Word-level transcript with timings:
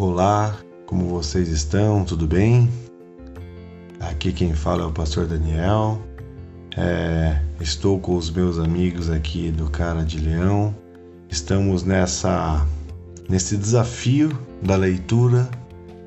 Olá, 0.00 0.56
como 0.86 1.08
vocês 1.08 1.48
estão? 1.48 2.04
Tudo 2.04 2.24
bem? 2.24 2.70
Aqui 3.98 4.32
quem 4.32 4.54
fala 4.54 4.84
é 4.84 4.86
o 4.86 4.92
pastor 4.92 5.26
Daniel. 5.26 6.00
É, 6.76 7.42
estou 7.60 7.98
com 7.98 8.14
os 8.14 8.30
meus 8.30 8.60
amigos 8.60 9.10
aqui 9.10 9.50
do 9.50 9.68
Cara 9.68 10.04
de 10.04 10.20
Leão. 10.20 10.72
Estamos 11.28 11.82
nessa 11.82 12.64
nesse 13.28 13.56
desafio 13.56 14.30
da 14.62 14.76
leitura 14.76 15.50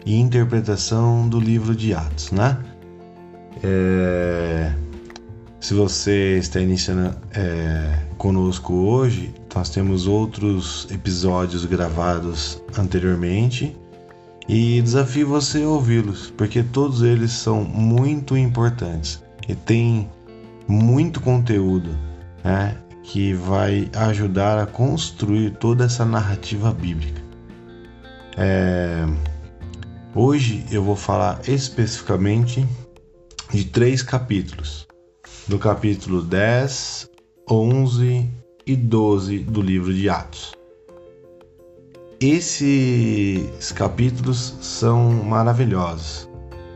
e 0.05 0.17
interpretação 0.17 1.27
do 1.27 1.37
livro 1.37 1.75
de 1.75 1.93
Atos, 1.93 2.31
né? 2.31 2.57
É, 3.61 4.73
se 5.59 5.73
você 5.73 6.37
está 6.37 6.61
iniciando 6.61 7.13
é, 7.35 8.05
conosco 8.17 8.73
hoje, 8.73 9.33
nós 9.53 9.69
temos 9.69 10.07
outros 10.07 10.87
episódios 10.89 11.65
gravados 11.65 12.63
anteriormente 12.77 13.80
e 14.51 14.81
desafio 14.81 15.29
você 15.29 15.63
a 15.63 15.69
ouvi-los, 15.69 16.29
porque 16.31 16.61
todos 16.61 17.03
eles 17.03 17.31
são 17.31 17.63
muito 17.63 18.35
importantes 18.35 19.23
e 19.47 19.55
tem 19.55 20.09
muito 20.67 21.21
conteúdo 21.21 21.97
né, 22.43 22.77
que 23.01 23.33
vai 23.33 23.89
ajudar 23.95 24.61
a 24.61 24.65
construir 24.65 25.51
toda 25.51 25.85
essa 25.85 26.03
narrativa 26.03 26.73
bíblica. 26.73 27.21
É, 28.35 29.05
hoje 30.13 30.65
eu 30.69 30.83
vou 30.83 30.97
falar 30.97 31.39
especificamente 31.47 32.67
de 33.53 33.63
três 33.63 34.03
capítulos 34.03 34.85
do 35.47 35.57
capítulo 35.57 36.21
10, 36.21 37.09
11 37.49 38.29
e 38.67 38.75
12 38.75 39.39
do 39.39 39.61
livro 39.61 39.93
de 39.93 40.09
Atos. 40.09 40.60
Esses 42.21 43.71
capítulos 43.71 44.55
são 44.61 45.11
maravilhosos 45.23 46.29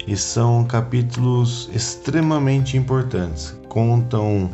e 0.08 0.18
são 0.18 0.66
capítulos 0.66 1.70
extremamente 1.72 2.76
importantes. 2.78 3.56
Contam 3.70 4.50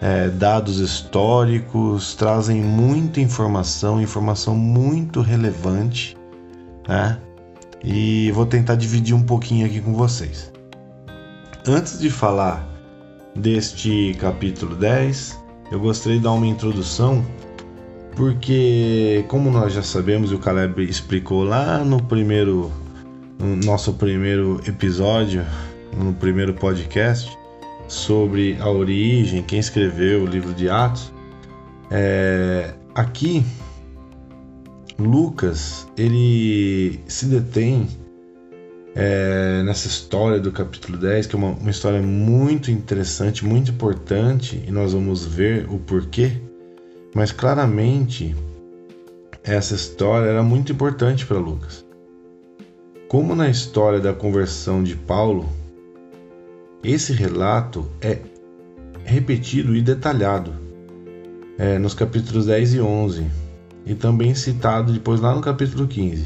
é, 0.00 0.28
dados 0.28 0.80
históricos, 0.80 2.16
trazem 2.16 2.60
muita 2.60 3.20
informação, 3.20 4.00
informação 4.00 4.56
muito 4.56 5.20
relevante, 5.20 6.16
né? 6.88 7.20
E 7.84 8.32
vou 8.32 8.44
tentar 8.44 8.74
dividir 8.74 9.14
um 9.14 9.22
pouquinho 9.22 9.66
aqui 9.66 9.80
com 9.80 9.94
vocês. 9.94 10.52
Antes 11.64 12.00
de 12.00 12.10
falar 12.10 12.68
deste 13.36 14.16
capítulo 14.18 14.74
10, 14.74 15.38
eu 15.70 15.78
gostaria 15.78 16.18
de 16.18 16.24
dar 16.24 16.32
uma 16.32 16.46
introdução, 16.48 17.24
porque, 18.16 19.26
como 19.28 19.50
nós 19.50 19.74
já 19.74 19.82
sabemos, 19.82 20.32
o 20.32 20.38
Caleb 20.38 20.82
explicou 20.82 21.44
lá 21.44 21.84
no 21.84 22.02
primeiro, 22.02 22.72
no 23.38 23.56
nosso 23.56 23.92
primeiro 23.92 24.58
episódio, 24.66 25.44
no 25.94 26.14
primeiro 26.14 26.54
podcast, 26.54 27.36
sobre 27.86 28.56
a 28.58 28.70
origem, 28.70 29.42
quem 29.42 29.58
escreveu 29.58 30.22
o 30.22 30.26
livro 30.26 30.54
de 30.54 30.68
Atos. 30.70 31.12
É, 31.90 32.72
aqui, 32.94 33.44
Lucas 34.98 35.86
ele 35.94 36.98
se 37.06 37.26
detém 37.26 37.86
é, 38.94 39.62
nessa 39.62 39.88
história 39.88 40.40
do 40.40 40.50
capítulo 40.50 40.96
10, 40.96 41.26
que 41.26 41.36
é 41.36 41.38
uma, 41.38 41.50
uma 41.50 41.70
história 41.70 42.00
muito 42.00 42.70
interessante, 42.70 43.44
muito 43.44 43.72
importante, 43.72 44.64
e 44.66 44.70
nós 44.70 44.94
vamos 44.94 45.26
ver 45.26 45.66
o 45.68 45.78
porquê, 45.78 46.40
mas 47.16 47.32
claramente 47.32 48.36
essa 49.42 49.74
história 49.74 50.28
era 50.28 50.42
muito 50.42 50.70
importante 50.70 51.24
para 51.24 51.38
Lucas. 51.38 51.82
Como 53.08 53.34
na 53.34 53.48
história 53.48 53.98
da 53.98 54.12
conversão 54.12 54.82
de 54.82 54.94
Paulo, 54.94 55.48
esse 56.84 57.14
relato 57.14 57.90
é 58.02 58.18
repetido 59.02 59.74
e 59.74 59.80
detalhado 59.80 60.52
é, 61.56 61.78
nos 61.78 61.94
capítulos 61.94 62.44
10 62.44 62.74
e 62.74 62.80
11, 62.82 63.26
e 63.86 63.94
também 63.94 64.34
citado 64.34 64.92
depois 64.92 65.18
lá 65.18 65.34
no 65.34 65.40
capítulo 65.40 65.88
15. 65.88 66.22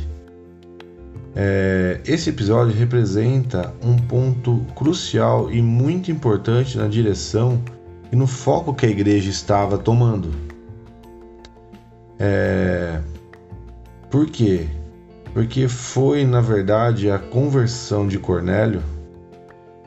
É, 1.36 2.00
esse 2.04 2.30
episódio 2.30 2.74
representa 2.74 3.72
um 3.80 3.96
ponto 3.96 4.66
crucial 4.74 5.52
e 5.52 5.62
muito 5.62 6.10
importante 6.10 6.76
na 6.76 6.88
direção 6.88 7.62
e 8.10 8.16
no 8.16 8.26
foco 8.26 8.74
que 8.74 8.86
a 8.86 8.90
igreja 8.90 9.30
estava 9.30 9.78
tomando. 9.78 10.49
É, 12.20 13.00
por 14.10 14.26
quê? 14.26 14.68
Porque 15.32 15.66
foi, 15.66 16.24
na 16.24 16.42
verdade, 16.42 17.10
a 17.10 17.18
conversão 17.18 18.06
de 18.06 18.18
Cornélio 18.18 18.82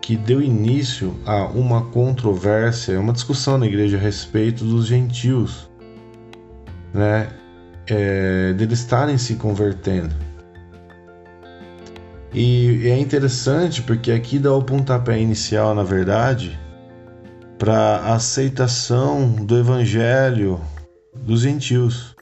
que 0.01 0.17
deu 0.17 0.41
início 0.41 1.15
a 1.25 1.45
uma 1.45 1.85
controvérsia, 1.85 2.99
uma 2.99 3.13
discussão 3.13 3.57
na 3.57 3.65
igreja 3.65 3.97
a 3.97 3.99
respeito 3.99 4.65
dos 4.65 4.87
gentios, 4.87 5.69
né? 6.93 7.29
É, 7.87 8.51
deles 8.53 8.79
estarem 8.79 9.17
se 9.17 9.35
convertendo. 9.35 10.13
E 12.33 12.87
é 12.87 12.97
interessante 12.97 13.81
porque 13.81 14.11
aqui 14.11 14.39
dá 14.39 14.53
o 14.53 14.63
pontapé 14.63 15.19
inicial, 15.19 15.75
na 15.75 15.83
verdade, 15.83 16.59
para 17.57 17.97
a 17.97 18.15
aceitação 18.15 19.29
do 19.29 19.57
evangelho 19.57 20.59
dos 21.15 21.41
gentios. 21.41 22.12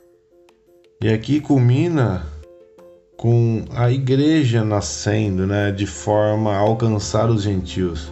E 1.01 1.09
aqui 1.09 1.39
culmina 1.39 2.23
com 3.17 3.66
a 3.75 3.91
igreja 3.91 4.63
nascendo, 4.63 5.47
né, 5.47 5.72
de 5.72 5.85
forma 5.85 6.53
a 6.53 6.57
alcançar 6.57 7.29
os 7.29 7.44
gentios. 7.44 8.12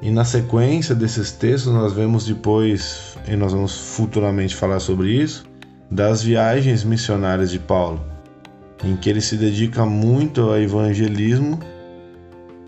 E 0.00 0.10
na 0.10 0.24
sequência 0.24 0.94
desses 0.94 1.32
textos 1.32 1.72
nós 1.72 1.92
vemos 1.92 2.26
depois, 2.26 3.16
e 3.28 3.36
nós 3.36 3.52
vamos 3.52 3.76
futuramente 3.96 4.56
falar 4.56 4.80
sobre 4.80 5.10
isso, 5.10 5.44
das 5.90 6.22
viagens 6.22 6.84
missionárias 6.84 7.50
de 7.50 7.58
Paulo 7.58 8.12
em 8.84 8.96
que 8.96 9.08
ele 9.08 9.20
se 9.20 9.36
dedica 9.36 9.86
muito 9.86 10.42
ao 10.42 10.58
evangelismo. 10.58 11.58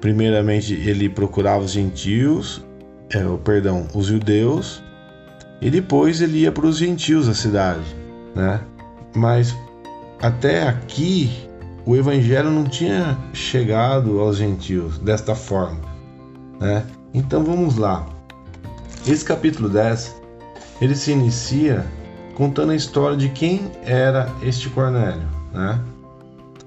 Primeiramente, 0.01 0.75
ele 0.75 1.09
procurava 1.09 1.65
os 1.65 1.73
gentios, 1.73 2.65
é, 3.11 3.23
perdão, 3.43 3.87
os 3.95 4.07
judeus, 4.07 4.83
e 5.61 5.71
depois 5.71 6.21
ele 6.21 6.41
ia 6.41 6.53
para 6.53 6.67
os 6.67 6.77
gentios 6.77 7.27
da 7.27 7.35
cidade, 7.35 7.85
né? 8.35 8.61
Mas 9.15 9.57
até 10.21 10.67
aqui 10.67 11.31
o 11.87 11.95
evangelho 11.97 12.51
não 12.51 12.65
tinha 12.65 13.17
chegado 13.33 14.21
aos 14.21 14.37
gentios 14.37 14.99
desta 14.99 15.35
forma, 15.35 15.81
né? 16.61 16.85
Então 17.13 17.45
vamos 17.45 17.77
lá. 17.77 18.07
Esse 19.07 19.25
capítulo 19.25 19.69
10, 19.69 20.17
ele 20.81 20.95
se 20.95 21.13
inicia 21.13 21.85
contando 22.35 22.73
a 22.73 22.77
história 22.77 23.17
de 23.17 23.29
quem 23.29 23.71
era 23.85 24.29
este 24.43 24.69
Cornélio, 24.71 25.29
né? 25.53 25.79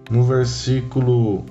no 0.10 0.24
versículo 0.24 1.46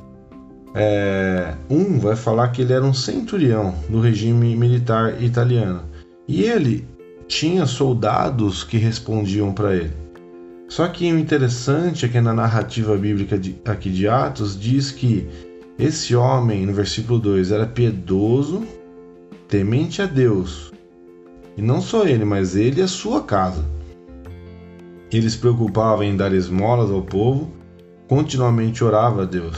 é, 0.74 1.54
1 1.70 1.98
vai 1.98 2.16
falar 2.16 2.48
que 2.48 2.62
ele 2.62 2.72
era 2.72 2.84
um 2.84 2.94
centurião 2.94 3.74
do 3.88 4.00
regime 4.00 4.56
militar 4.56 5.22
italiano. 5.22 5.82
E 6.28 6.42
ele 6.42 6.86
tinha 7.28 7.66
soldados 7.66 8.64
que 8.64 8.78
respondiam 8.78 9.52
para 9.52 9.74
ele. 9.74 9.92
Só 10.68 10.88
que 10.88 11.12
o 11.12 11.18
interessante 11.18 12.04
é 12.04 12.08
que 12.08 12.20
na 12.20 12.34
narrativa 12.34 12.96
bíblica 12.96 13.38
de, 13.38 13.56
aqui 13.64 13.90
de 13.90 14.08
Atos 14.08 14.58
diz 14.58 14.90
que 14.90 15.28
esse 15.78 16.16
homem, 16.16 16.66
no 16.66 16.72
versículo 16.72 17.18
2, 17.18 17.52
era 17.52 17.66
piedoso, 17.66 18.66
temente 19.48 20.02
a 20.02 20.06
Deus. 20.06 20.72
E 21.56 21.62
não 21.62 21.80
só 21.80 22.04
ele, 22.04 22.24
mas 22.24 22.56
ele 22.56 22.80
e 22.80 22.84
a 22.84 22.88
sua 22.88 23.22
casa. 23.22 23.64
Ele 25.12 25.30
se 25.30 25.38
preocupava 25.38 26.04
em 26.04 26.16
dar 26.16 26.32
esmolas 26.32 26.90
ao 26.90 27.02
povo 27.02 27.56
continuamente 28.08 28.84
orava 28.84 29.22
a 29.22 29.24
Deus. 29.24 29.56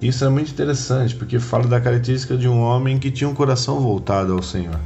Isso 0.00 0.24
é 0.24 0.28
muito 0.28 0.50
interessante 0.50 1.14
porque 1.14 1.38
fala 1.38 1.66
da 1.66 1.80
característica 1.80 2.36
de 2.36 2.48
um 2.48 2.60
homem 2.60 2.98
que 2.98 3.10
tinha 3.10 3.28
um 3.28 3.34
coração 3.34 3.80
voltado 3.80 4.32
ao 4.32 4.42
Senhor. 4.42 4.78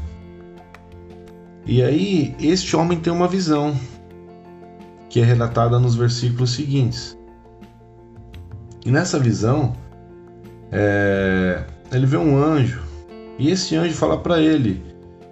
E 1.66 1.82
aí, 1.82 2.34
este 2.40 2.76
homem 2.76 2.98
tem 2.98 3.12
uma 3.12 3.28
visão 3.28 3.76
que 5.08 5.20
é 5.20 5.25
relatada 5.25 5.78
nos 5.78 5.94
versículos 5.94 6.50
seguintes. 6.50 7.16
E 8.84 8.90
nessa 8.90 9.19
visão, 9.19 9.75
é, 10.70 11.64
ele 11.93 12.06
vê 12.06 12.16
um 12.16 12.37
anjo 12.37 12.82
e 13.38 13.50
esse 13.50 13.76
anjo 13.76 13.94
fala 13.94 14.19
para 14.19 14.40
ele 14.40 14.82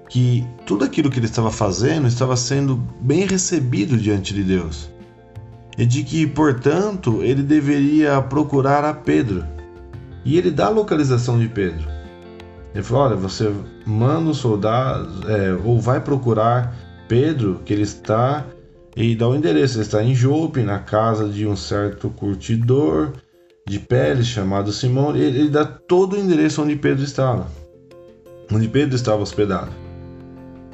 que 0.08 0.46
tudo 0.64 0.84
aquilo 0.84 1.11
que 1.11 1.19
ele 1.19 1.26
estava 1.26 1.50
fazendo 1.50 2.06
estava 2.06 2.37
sendo 2.37 2.76
bem 3.00 3.26
recebido 3.26 3.96
diante 3.96 4.32
de 4.32 4.43
Deus 4.44 4.90
e 5.76 5.84
de 5.84 6.02
que, 6.02 6.26
portanto, 6.26 7.22
ele 7.22 7.43
deveria 7.43 8.22
procurar 8.22 8.84
a 8.84 8.94
Pedro. 8.94 9.44
E 10.25 10.38
ele 10.38 10.50
dá 10.50 10.67
a 10.67 10.70
localização 10.70 11.38
de 11.38 11.49
Pedro. 11.49 11.87
Ele 12.75 12.82
falou: 12.82 13.05
Olha, 13.05 13.17
você 13.17 13.52
manda 13.84 14.31
os 14.31 14.38
soldados, 14.38 15.29
é, 15.29 15.52
ou 15.64 15.81
vai 15.81 16.00
procurar 16.00 16.75
Pedro, 17.08 17.61
que 17.64 17.72
ele 17.72 17.82
está 17.82 18.44
e 18.96 19.14
dá 19.14 19.28
o 19.28 19.37
endereço. 19.37 19.76
Ele 19.76 19.82
está 19.82 20.02
em 20.02 20.14
Jope, 20.14 20.62
na 20.62 20.78
casa 20.78 21.28
de 21.28 21.46
um 21.46 21.54
certo 21.54 22.08
curtidor 22.08 23.12
de 23.66 23.78
peles 23.78 24.26
chamado 24.26 24.72
Simão. 24.72 25.14
Ele, 25.14 25.38
ele 25.38 25.50
dá 25.50 25.64
todo 25.66 26.16
o 26.16 26.19
endereço 26.19 26.62
onde 26.62 26.75
Pedro 26.75 27.04
estava, 27.04 27.46
onde 28.50 28.66
Pedro 28.69 28.96
estava 28.96 29.22
hospedado. 29.22 29.70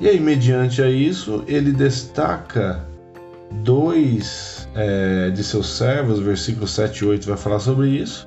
E 0.00 0.08
aí, 0.08 0.20
mediante 0.20 0.80
a 0.80 0.88
isso, 0.88 1.44
ele 1.48 1.72
destaca 1.72 2.84
dois 3.62 4.69
é, 4.74 5.30
de 5.30 5.42
seus 5.44 5.66
servos, 5.66 6.19
versículos 6.19 6.70
7 6.70 6.98
e 6.98 7.06
8 7.06 7.28
vai 7.28 7.36
falar 7.36 7.58
sobre 7.58 7.88
isso, 7.88 8.26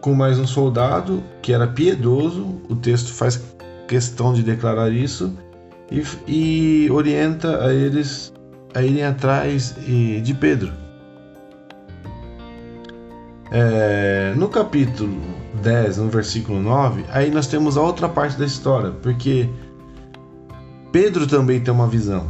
com 0.00 0.14
mais 0.14 0.38
um 0.38 0.46
soldado 0.46 1.22
que 1.40 1.52
era 1.52 1.66
piedoso, 1.66 2.60
o 2.68 2.74
texto 2.74 3.12
faz 3.12 3.40
questão 3.86 4.32
de 4.32 4.42
declarar 4.42 4.90
isso, 4.90 5.32
e, 5.90 6.02
e 6.26 6.90
orienta 6.90 7.64
a 7.64 7.72
eles 7.72 8.32
a 8.74 8.82
irem 8.82 9.04
atrás 9.04 9.74
de 9.76 10.34
Pedro. 10.34 10.72
É, 13.50 14.32
no 14.36 14.48
capítulo 14.48 15.20
10, 15.62 15.98
no 15.98 16.08
versículo 16.08 16.60
9, 16.60 17.04
aí 17.10 17.30
nós 17.30 17.46
temos 17.48 17.76
a 17.76 17.82
outra 17.82 18.08
parte 18.08 18.38
da 18.38 18.46
história, 18.46 18.92
porque 19.02 19.48
Pedro 20.92 21.26
também 21.26 21.60
tem 21.60 21.72
uma 21.72 21.88
visão. 21.88 22.28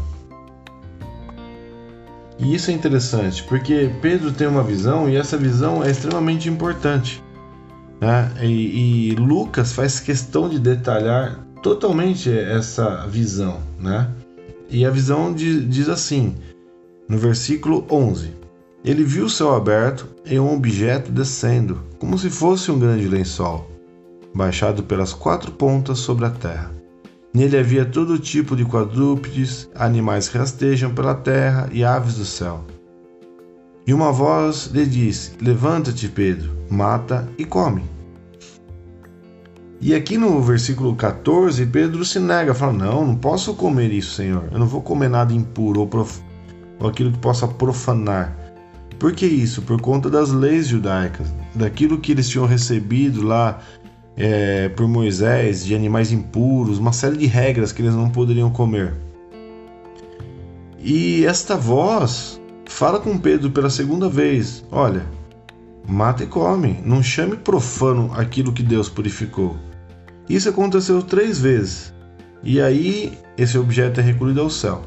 E 2.39 2.55
isso 2.55 2.71
é 2.71 2.75
interessante, 2.75 3.43
porque 3.43 3.91
Pedro 4.01 4.33
tem 4.33 4.47
uma 4.47 4.63
visão 4.63 5.11
e 5.11 5.17
essa 5.17 5.37
visão 5.37 5.85
é 5.85 5.91
extremamente 5.91 6.49
importante. 6.49 7.23
Né? 8.01 8.33
E, 8.41 9.11
e 9.11 9.15
Lucas 9.17 9.73
faz 9.73 10.01
questão 10.01 10.49
de 10.49 10.59
detalhar 10.59 11.39
totalmente 11.63 12.33
essa 12.33 13.07
visão. 13.07 13.61
Né? 13.79 14.09
E 14.71 14.87
a 14.87 14.91
visão 14.91 15.35
diz 15.35 15.89
assim, 15.89 16.37
no 17.09 17.19
versículo 17.19 17.85
11: 17.91 18.31
Ele 18.85 19.03
viu 19.03 19.25
o 19.25 19.31
céu 19.31 19.53
aberto 19.55 20.07
e 20.25 20.39
um 20.39 20.55
objeto 20.55 21.11
descendo, 21.11 21.83
como 21.99 22.17
se 22.17 22.31
fosse 22.31 22.71
um 22.71 22.79
grande 22.79 23.09
lençol, 23.09 23.69
baixado 24.33 24.85
pelas 24.85 25.13
quatro 25.13 25.51
pontas 25.51 25.99
sobre 25.99 26.27
a 26.27 26.31
terra. 26.31 26.71
Nele 27.35 27.59
havia 27.59 27.85
todo 27.85 28.19
tipo 28.19 28.55
de 28.55 28.65
quadrúpedes, 28.65 29.69
animais 29.75 30.29
que 30.29 30.39
rastejam 30.39 30.95
pela 30.95 31.15
terra 31.15 31.69
e 31.73 31.83
aves 31.83 32.15
do 32.15 32.25
céu. 32.25 32.65
E 33.85 33.93
uma 33.93 34.13
voz 34.13 34.67
lhe 34.67 34.87
disse: 34.87 35.33
Levanta-te, 35.41 36.09
Pedro, 36.09 36.57
mata 36.71 37.29
e 37.37 37.45
come. 37.45 37.83
E 39.83 39.95
aqui 39.95 40.19
no 40.19 40.43
versículo 40.43 40.95
14, 40.95 41.65
Pedro 41.67 42.05
se 42.05 42.21
nega, 42.21 42.53
fala: 42.53 42.73
Não, 42.73 43.07
não 43.07 43.17
posso 43.17 43.55
comer 43.55 43.91
isso, 43.91 44.15
Senhor. 44.15 44.45
Eu 44.53 44.59
não 44.59 44.67
vou 44.67 44.83
comer 44.83 45.09
nada 45.09 45.33
impuro 45.33 45.81
ou, 45.81 45.87
prof... 45.87 46.21
ou 46.79 46.89
aquilo 46.89 47.11
que 47.11 47.19
possa 47.19 47.49
profanar. 47.49 48.37
Por 48.99 49.13
que 49.15 49.25
isso? 49.25 49.63
Por 49.63 49.81
conta 49.81 50.11
das 50.11 50.31
leis 50.31 50.69
judaicas, 50.69 51.33
daquilo 51.55 51.99
que 51.99 52.13
eles 52.13 52.29
tinham 52.29 52.45
recebido 52.45 53.23
lá 53.23 53.59
é, 54.19 54.69
por 54.69 54.87
Moisés, 54.87 55.65
de 55.65 55.75
animais 55.75 56.13
impuros, 56.13 56.77
uma 56.77 56.93
série 56.93 57.17
de 57.17 57.27
regras 57.27 57.73
que 57.73 57.81
eles 57.81 57.95
não 57.95 58.11
poderiam 58.11 58.51
comer. 58.51 58.93
E 60.79 61.25
esta 61.25 61.57
voz 61.57 62.39
fala 62.67 63.01
com 63.01 63.17
Pedro 63.17 63.51
pela 63.51 63.71
segunda 63.71 64.11
vez: 64.11 64.63
Olha, 64.71 65.07
mata 65.89 66.23
e 66.23 66.27
come, 66.27 66.79
não 66.85 67.03
chame 67.03 67.35
profano 67.35 68.11
aquilo 68.15 68.53
que 68.53 68.63
Deus 68.63 68.91
purificou. 68.91 69.57
Isso 70.31 70.49
aconteceu 70.49 71.03
três 71.03 71.41
vezes. 71.41 71.93
E 72.41 72.61
aí 72.61 73.19
esse 73.37 73.59
objeto 73.59 73.99
é 73.99 74.03
recolhido 74.03 74.41
ao 74.41 74.49
céu. 74.49 74.83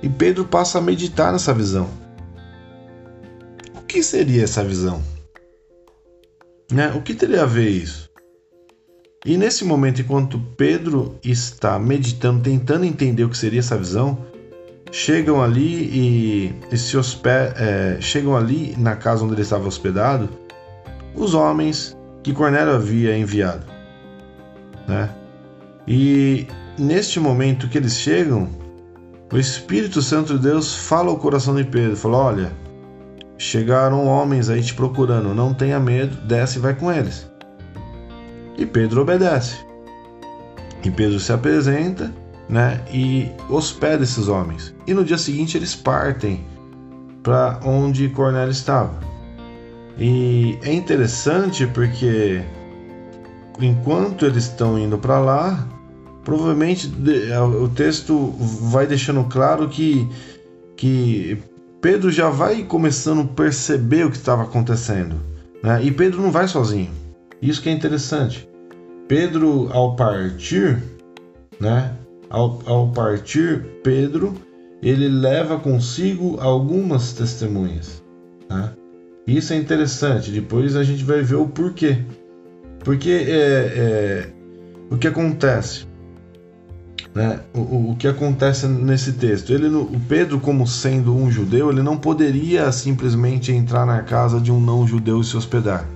E 0.00 0.08
Pedro 0.08 0.44
passa 0.44 0.78
a 0.78 0.80
meditar 0.80 1.32
nessa 1.32 1.52
visão. 1.52 1.90
O 3.76 3.82
que 3.82 4.04
seria 4.04 4.44
essa 4.44 4.62
visão? 4.62 5.02
Né? 6.70 6.92
O 6.94 7.02
que 7.02 7.12
teria 7.12 7.42
a 7.42 7.46
ver 7.46 7.70
isso? 7.70 8.08
E 9.26 9.36
nesse 9.36 9.64
momento, 9.64 10.00
enquanto 10.00 10.38
Pedro 10.56 11.18
está 11.24 11.76
meditando, 11.76 12.40
tentando 12.40 12.84
entender 12.84 13.24
o 13.24 13.28
que 13.28 13.36
seria 13.36 13.58
essa 13.58 13.76
visão, 13.76 14.16
chegam 14.92 15.42
ali 15.42 15.90
e, 15.92 16.54
e 16.70 16.78
se 16.78 16.96
hospe- 16.96 17.28
é, 17.28 17.98
chegam 18.00 18.36
ali 18.36 18.76
na 18.78 18.94
casa 18.94 19.24
onde 19.24 19.34
ele 19.34 19.42
estava 19.42 19.66
hospedado 19.66 20.28
os 21.16 21.34
homens 21.34 21.96
que 22.22 22.32
Cornélio 22.32 22.74
havia 22.74 23.18
enviado 23.18 23.79
né? 24.86 25.10
E 25.86 26.46
neste 26.78 27.18
momento 27.18 27.68
que 27.68 27.78
eles 27.78 27.94
chegam, 27.94 28.48
o 29.32 29.38
Espírito 29.38 30.02
Santo 30.02 30.36
de 30.36 30.48
Deus 30.48 30.74
fala 30.74 31.10
ao 31.10 31.16
coração 31.16 31.54
de 31.54 31.64
Pedro, 31.64 31.96
fala: 31.96 32.18
"Olha, 32.18 32.52
chegaram 33.38 34.06
homens 34.06 34.48
aí 34.48 34.62
te 34.62 34.74
procurando, 34.74 35.34
não 35.34 35.54
tenha 35.54 35.78
medo, 35.78 36.16
desce 36.26 36.58
e 36.58 36.60
vai 36.60 36.74
com 36.74 36.92
eles". 36.92 37.30
E 38.56 38.66
Pedro 38.66 39.02
obedece. 39.02 39.56
E 40.84 40.90
Pedro 40.90 41.20
se 41.20 41.32
apresenta, 41.32 42.12
né, 42.48 42.80
e 42.92 43.30
hospeda 43.48 44.02
esses 44.02 44.28
homens. 44.28 44.74
E 44.86 44.92
no 44.92 45.04
dia 45.04 45.18
seguinte 45.18 45.56
eles 45.56 45.74
partem 45.74 46.44
para 47.22 47.60
onde 47.64 48.08
Cornélio 48.08 48.50
estava. 48.50 48.98
E 49.98 50.58
é 50.62 50.72
interessante 50.72 51.66
porque 51.66 52.42
enquanto 53.64 54.24
eles 54.24 54.44
estão 54.44 54.78
indo 54.78 54.98
para 54.98 55.18
lá, 55.18 55.66
provavelmente 56.24 56.92
é, 57.30 57.40
o 57.40 57.68
texto 57.68 58.30
vai 58.70 58.86
deixando 58.86 59.24
claro 59.24 59.68
que, 59.68 60.08
que 60.76 61.38
Pedro 61.80 62.10
já 62.10 62.28
vai 62.28 62.62
começando 62.62 63.22
a 63.22 63.34
perceber 63.34 64.04
o 64.06 64.10
que 64.10 64.16
estava 64.16 64.42
acontecendo. 64.42 65.16
Né? 65.62 65.84
E 65.84 65.90
Pedro 65.90 66.22
não 66.22 66.30
vai 66.30 66.46
sozinho. 66.48 66.90
Isso 67.40 67.62
que 67.62 67.68
é 67.68 67.72
interessante. 67.72 68.48
Pedro, 69.08 69.68
ao 69.72 69.96
partir, 69.96 70.82
né? 71.58 71.94
Ao, 72.28 72.60
ao 72.66 72.88
partir, 72.92 73.64
Pedro 73.82 74.34
ele 74.82 75.08
leva 75.08 75.58
consigo 75.58 76.38
algumas 76.40 77.12
testemunhas. 77.12 78.02
Né? 78.48 78.72
Isso 79.26 79.52
é 79.52 79.56
interessante. 79.56 80.30
Depois 80.30 80.76
a 80.76 80.82
gente 80.82 81.04
vai 81.04 81.22
ver 81.22 81.36
o 81.36 81.46
porquê. 81.46 81.98
Porque 82.84 83.10
é, 83.10 83.30
é, 83.30 84.28
o 84.90 84.96
que 84.96 85.06
acontece? 85.06 85.86
Né? 87.14 87.40
O, 87.54 87.90
o, 87.90 87.96
que 87.96 88.06
acontece 88.06 88.66
nesse 88.66 89.12
texto? 89.14 89.52
Ele, 89.52 89.68
o 89.68 90.00
Pedro, 90.08 90.40
como 90.40 90.66
sendo 90.66 91.14
um 91.14 91.30
judeu, 91.30 91.70
ele 91.70 91.82
não 91.82 91.96
poderia 91.96 92.70
simplesmente 92.72 93.52
entrar 93.52 93.84
na 93.84 94.02
casa 94.02 94.40
de 94.40 94.52
um 94.52 94.60
não 94.60 94.86
judeu 94.86 95.20
e 95.20 95.24
se 95.24 95.36
hospedar. 95.36 95.86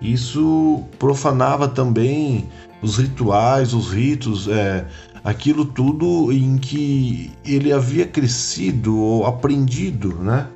Isso 0.00 0.82
profanava 0.98 1.68
também 1.68 2.48
os 2.82 2.96
rituais, 2.96 3.74
os 3.74 3.92
ritos, 3.92 4.48
é, 4.48 4.86
aquilo 5.22 5.64
tudo 5.64 6.32
em 6.32 6.56
que 6.56 7.30
ele 7.44 7.72
havia 7.72 8.06
crescido 8.06 8.98
ou 8.98 9.26
aprendido, 9.26 10.14
né? 10.14 10.46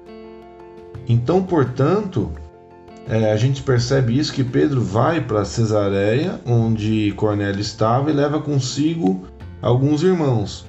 Então, 1.06 1.42
portanto, 1.42 2.32
é, 3.06 3.32
a 3.32 3.36
gente 3.36 3.62
percebe 3.62 4.18
isso 4.18 4.32
que 4.32 4.42
Pedro 4.42 4.80
vai 4.80 5.20
para 5.20 5.44
Cesareia, 5.44 6.40
onde 6.46 7.12
Cornélio 7.16 7.60
estava, 7.60 8.10
e 8.10 8.14
leva 8.14 8.40
consigo 8.40 9.22
alguns 9.60 10.02
irmãos. 10.02 10.66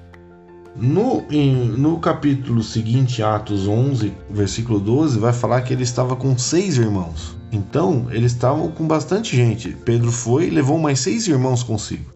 No, 0.76 1.24
em, 1.32 1.70
no 1.70 2.00
capítulo 2.00 2.62
seguinte, 2.62 3.24
Atos 3.24 3.66
11, 3.66 4.14
versículo 4.30 4.80
12, 4.80 5.18
vai 5.18 5.32
falar 5.32 5.62
que 5.62 5.74
ele 5.74 5.84
estava 5.84 6.18
com 6.18 6.38
seis 6.38 6.78
irmãos. 6.78 7.38
Então, 7.52 8.08
eles 8.12 8.34
estavam 8.34 8.70
com 8.70 8.86
bastante 8.86 9.38
gente. 9.38 9.70
Pedro 9.86 10.12
foi 10.12 10.48
e 10.48 10.50
levou 10.50 10.78
mais 10.78 11.00
seis 11.00 11.26
irmãos 11.28 11.64
consigo. 11.64 12.12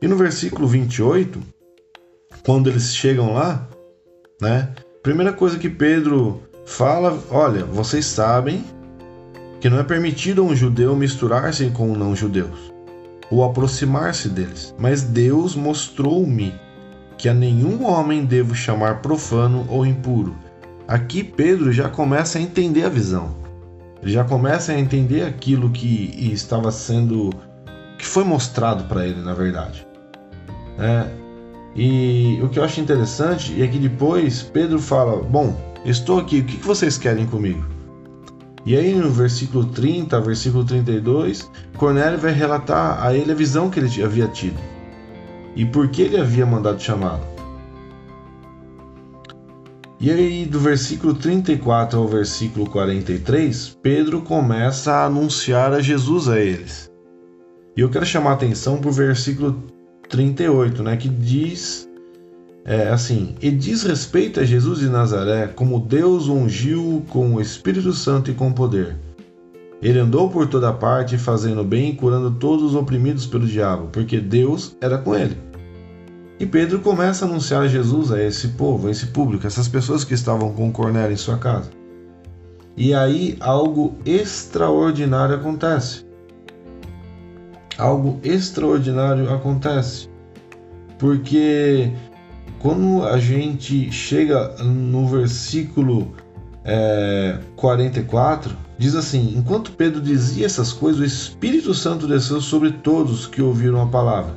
E 0.00 0.06
no 0.06 0.16
versículo 0.16 0.68
28, 0.68 1.40
quando 2.44 2.70
eles 2.70 2.94
chegam 2.94 3.34
lá, 3.34 3.68
né? 4.40 4.72
Primeira 5.02 5.32
coisa 5.32 5.58
que 5.58 5.68
Pedro 5.68 6.40
fala, 6.64 7.20
olha, 7.28 7.64
vocês 7.64 8.06
sabem 8.06 8.64
que 9.62 9.70
não 9.70 9.78
é 9.78 9.84
permitido 9.84 10.42
a 10.42 10.44
um 10.44 10.56
judeu 10.56 10.96
misturar-se 10.96 11.70
com 11.70 11.94
não-judeus 11.94 12.72
ou 13.30 13.44
aproximar-se 13.44 14.28
deles, 14.28 14.74
mas 14.76 15.02
Deus 15.02 15.54
mostrou-me 15.54 16.52
que 17.16 17.28
a 17.28 17.32
nenhum 17.32 17.86
homem 17.86 18.24
devo 18.24 18.56
chamar 18.56 19.00
profano 19.00 19.64
ou 19.70 19.86
impuro. 19.86 20.36
Aqui 20.88 21.22
Pedro 21.22 21.70
já 21.70 21.88
começa 21.88 22.38
a 22.38 22.42
entender 22.42 22.82
a 22.82 22.88
visão. 22.88 23.36
Ele 24.02 24.10
já 24.10 24.24
começa 24.24 24.72
a 24.72 24.78
entender 24.78 25.22
aquilo 25.22 25.70
que 25.70 26.12
estava 26.32 26.72
sendo 26.72 27.30
que 27.96 28.04
foi 28.04 28.24
mostrado 28.24 28.82
para 28.84 29.06
ele, 29.06 29.22
na 29.22 29.32
verdade. 29.32 29.86
É, 30.76 31.06
e 31.76 32.40
o 32.42 32.48
que 32.48 32.58
eu 32.58 32.64
acho 32.64 32.80
interessante 32.80 33.62
é 33.62 33.68
que 33.68 33.78
depois 33.78 34.42
Pedro 34.42 34.80
fala: 34.80 35.22
Bom, 35.22 35.56
estou 35.84 36.18
aqui, 36.18 36.40
o 36.40 36.44
que 36.44 36.56
vocês 36.56 36.98
querem 36.98 37.26
comigo? 37.26 37.81
E 38.64 38.76
aí 38.76 38.94
no 38.94 39.10
versículo 39.10 39.64
30, 39.66 40.20
versículo 40.20 40.64
32, 40.64 41.50
Cornélio 41.76 42.18
vai 42.18 42.32
relatar 42.32 43.04
a 43.04 43.14
ele 43.14 43.32
a 43.32 43.34
visão 43.34 43.68
que 43.68 43.80
ele 43.80 44.02
havia 44.02 44.28
tido 44.28 44.58
e 45.54 45.64
por 45.64 45.88
que 45.88 46.02
ele 46.02 46.18
havia 46.18 46.46
mandado 46.46 46.80
chamá-lo. 46.80 47.32
E 50.00 50.10
aí, 50.10 50.46
do 50.46 50.58
versículo 50.58 51.14
34 51.14 51.96
ao 51.96 52.08
versículo 52.08 52.68
43, 52.68 53.78
Pedro 53.80 54.20
começa 54.22 54.92
a 54.92 55.04
anunciar 55.04 55.72
a 55.72 55.80
Jesus 55.80 56.28
a 56.28 56.40
eles. 56.40 56.90
E 57.76 57.80
eu 57.80 57.88
quero 57.88 58.04
chamar 58.04 58.30
a 58.30 58.34
atenção 58.34 58.78
para 58.78 58.90
o 58.90 58.92
versículo 58.92 59.62
38, 60.08 60.82
né, 60.82 60.96
que 60.96 61.08
diz 61.08 61.88
é, 62.64 62.88
assim: 62.88 63.34
E 63.40 63.50
diz 63.50 63.82
respeito 63.82 64.40
a 64.40 64.44
Jesus 64.44 64.78
de 64.78 64.88
Nazaré, 64.88 65.48
como 65.48 65.80
Deus 65.80 66.28
ungiu 66.28 67.02
com 67.08 67.34
o 67.34 67.40
Espírito 67.40 67.92
Santo 67.92 68.30
e 68.30 68.34
com 68.34 68.52
poder. 68.52 68.96
Ele 69.82 69.98
andou 69.98 70.30
por 70.30 70.46
toda 70.46 70.72
parte, 70.72 71.18
fazendo 71.18 71.64
bem 71.64 71.90
e 71.90 71.96
curando 71.96 72.30
todos 72.30 72.66
os 72.66 72.74
oprimidos 72.76 73.26
pelo 73.26 73.46
diabo, 73.46 73.88
porque 73.90 74.20
Deus 74.20 74.76
era 74.80 74.96
com 74.96 75.14
ele. 75.14 75.36
E 76.38 76.46
Pedro 76.46 76.80
começa 76.80 77.24
a 77.24 77.28
anunciar 77.28 77.68
Jesus 77.68 78.12
a 78.12 78.22
esse 78.22 78.48
povo, 78.48 78.86
a 78.86 78.90
esse 78.90 79.06
público, 79.06 79.46
essas 79.46 79.68
pessoas 79.68 80.04
que 80.04 80.14
estavam 80.14 80.52
com 80.52 80.72
Cornélio 80.72 81.14
em 81.14 81.16
sua 81.16 81.36
casa. 81.36 81.70
E 82.76 82.94
aí 82.94 83.36
algo 83.40 83.94
extraordinário 84.06 85.34
acontece. 85.34 86.06
Algo 87.76 88.20
extraordinário 88.22 89.32
acontece. 89.32 90.08
Porque 90.98 91.92
quando 92.62 93.04
a 93.04 93.18
gente 93.18 93.90
chega 93.90 94.54
no 94.62 95.08
versículo 95.08 96.12
é, 96.64 97.40
44, 97.56 98.56
diz 98.78 98.94
assim: 98.94 99.34
Enquanto 99.36 99.72
Pedro 99.72 100.00
dizia 100.00 100.46
essas 100.46 100.72
coisas, 100.72 101.00
o 101.00 101.04
Espírito 101.04 101.74
Santo 101.74 102.06
desceu 102.06 102.40
sobre 102.40 102.70
todos 102.70 103.26
que 103.26 103.42
ouviram 103.42 103.82
a 103.82 103.86
palavra. 103.86 104.34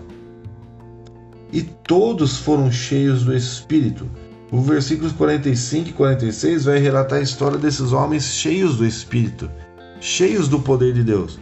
E 1.53 1.61
todos 1.61 2.37
foram 2.37 2.71
cheios 2.71 3.23
do 3.23 3.33
Espírito. 3.33 4.09
O 4.51 4.59
versículos 4.59 5.11
45 5.11 5.89
e 5.89 5.93
46 5.93 6.65
vai 6.65 6.79
relatar 6.79 7.19
a 7.19 7.21
história 7.21 7.59
desses 7.59 7.91
homens 7.91 8.23
cheios 8.23 8.77
do 8.77 8.85
Espírito, 8.85 9.49
cheios 10.01 10.47
do 10.47 10.59
poder 10.59 10.93
de 10.93 11.03
Deus. 11.03 11.39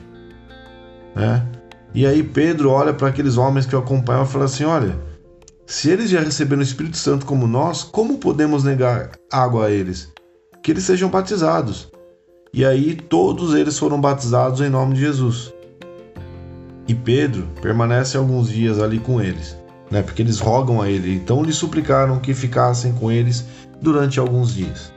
Né? 1.15 1.45
E 1.93 2.05
aí 2.05 2.23
Pedro 2.23 2.71
olha 2.71 2.93
para 2.93 3.07
aqueles 3.07 3.37
homens 3.37 3.65
que 3.65 3.75
o 3.75 3.79
acompanham 3.79 4.23
e 4.23 4.27
fala 4.27 4.45
assim: 4.45 4.65
Olha 4.65 5.12
se 5.65 5.89
eles 5.89 6.09
já 6.09 6.19
receberam 6.19 6.59
o 6.59 6.63
Espírito 6.63 6.97
Santo 6.97 7.25
como 7.25 7.47
nós, 7.47 7.83
como 7.83 8.17
podemos 8.17 8.63
negar 8.63 9.11
água 9.31 9.67
a 9.67 9.71
eles? 9.71 10.11
Que 10.61 10.71
eles 10.71 10.83
sejam 10.83 11.09
batizados. 11.09 11.89
E 12.53 12.65
aí 12.65 12.95
todos 12.95 13.55
eles 13.55 13.79
foram 13.79 13.99
batizados 13.99 14.61
em 14.61 14.69
nome 14.69 14.95
de 14.95 15.01
Jesus. 15.01 15.53
E 16.87 16.93
Pedro 16.93 17.47
permanece 17.61 18.17
alguns 18.17 18.49
dias 18.49 18.79
ali 18.79 18.99
com 18.99 19.21
eles, 19.21 19.57
né? 19.89 20.01
Porque 20.01 20.21
eles 20.21 20.39
rogam 20.39 20.81
a 20.81 20.89
ele, 20.89 21.15
então 21.15 21.41
lhe 21.41 21.53
suplicaram 21.53 22.19
que 22.19 22.33
ficassem 22.33 22.93
com 22.93 23.09
eles 23.09 23.45
durante 23.81 24.19
alguns 24.19 24.53
dias. 24.53 24.91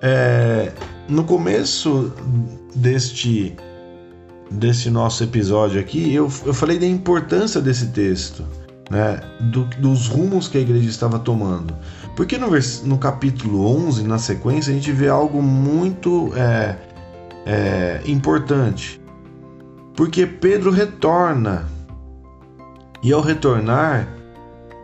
É, 0.00 0.72
no 1.06 1.24
começo 1.24 2.12
deste 2.74 3.54
desse 4.50 4.88
nosso 4.90 5.24
episódio 5.24 5.80
aqui, 5.80 6.14
eu, 6.14 6.30
eu 6.44 6.54
falei 6.54 6.78
da 6.78 6.86
importância 6.86 7.60
desse 7.60 7.88
texto 7.88 8.44
né, 8.90 9.20
do, 9.40 9.64
dos 9.78 10.06
rumos 10.06 10.48
que 10.48 10.58
a 10.58 10.60
igreja 10.60 10.88
estava 10.88 11.18
tomando. 11.18 11.74
Porque 12.14 12.38
no, 12.38 12.48
no 12.84 12.98
capítulo 12.98 13.66
11, 13.66 14.04
na 14.04 14.18
sequência, 14.18 14.72
a 14.72 14.74
gente 14.74 14.92
vê 14.92 15.08
algo 15.08 15.42
muito 15.42 16.32
é, 16.36 16.76
é, 17.44 18.00
importante. 18.06 19.00
Porque 19.94 20.26
Pedro 20.26 20.70
retorna. 20.70 21.68
E 23.02 23.12
ao 23.12 23.20
retornar, 23.20 24.08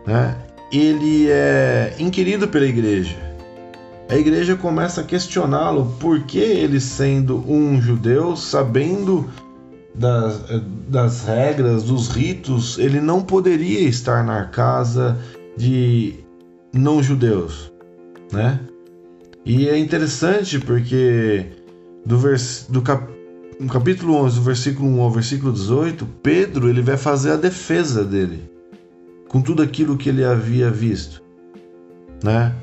né, 0.05 0.35
ele 0.71 1.29
é 1.29 1.95
inquirido 1.99 2.47
pela 2.47 2.65
igreja. 2.65 3.17
A 4.09 4.15
igreja 4.15 4.55
começa 4.55 5.01
a 5.01 5.03
questioná-lo 5.03 5.95
por 5.99 6.21
que 6.23 6.37
ele, 6.37 6.79
sendo 6.79 7.43
um 7.49 7.81
judeu, 7.81 8.35
sabendo 8.35 9.27
das, 9.93 10.41
das 10.87 11.23
regras, 11.25 11.83
dos 11.83 12.09
ritos, 12.09 12.77
ele 12.79 12.99
não 12.99 13.21
poderia 13.21 13.81
estar 13.81 14.23
na 14.23 14.45
casa 14.45 15.17
de 15.55 16.15
não-judeus, 16.73 17.71
né? 18.31 18.59
E 19.45 19.67
é 19.67 19.77
interessante 19.77 20.59
porque 20.59 21.45
do, 22.05 22.17
vers, 22.17 22.65
do 22.69 22.81
cap, 22.81 23.05
no 23.59 23.67
capítulo 23.67 24.15
11, 24.15 24.35
do 24.37 24.41
versículo 24.41 24.89
1 24.89 25.01
ao 25.01 25.11
versículo 25.11 25.53
18, 25.53 26.05
Pedro 26.23 26.69
ele 26.69 26.81
vai 26.81 26.97
fazer 26.97 27.31
a 27.31 27.35
defesa 27.35 28.03
dele 28.03 28.49
com 29.27 29.41
tudo 29.41 29.61
aquilo 29.61 29.97
que 29.97 30.09
ele 30.09 30.23
havia 30.23 30.71
visto, 30.71 31.21
né? 32.23 32.55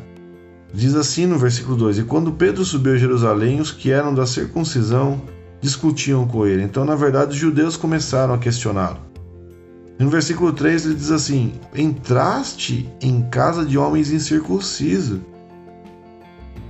Diz 0.73 0.95
assim 0.95 1.27
no 1.27 1.37
versículo 1.37 1.77
2: 1.77 1.99
E 1.99 2.05
quando 2.05 2.33
Pedro 2.33 2.65
subiu 2.65 2.95
a 2.95 2.97
Jerusalém, 2.97 3.61
os 3.61 3.73
que 3.73 3.91
eram 3.91 4.15
da 4.15 4.25
circuncisão 4.25 5.21
discutiam 5.61 6.27
com 6.27 6.47
ele. 6.47 6.63
Então, 6.63 6.85
na 6.85 6.95
verdade, 6.95 7.33
os 7.33 7.37
judeus 7.37 7.77
começaram 7.77 8.35
a 8.35 8.39
questioná-lo. 8.39 8.99
No 9.99 10.09
versículo 10.09 10.53
3 10.53 10.87
ele 10.87 10.95
diz 10.95 11.11
assim: 11.11 11.53
Entraste 11.75 12.89
em 13.03 13.23
casa 13.23 13.67
de 13.67 13.77
homens 13.77 14.11
incircuncisos 14.11 15.21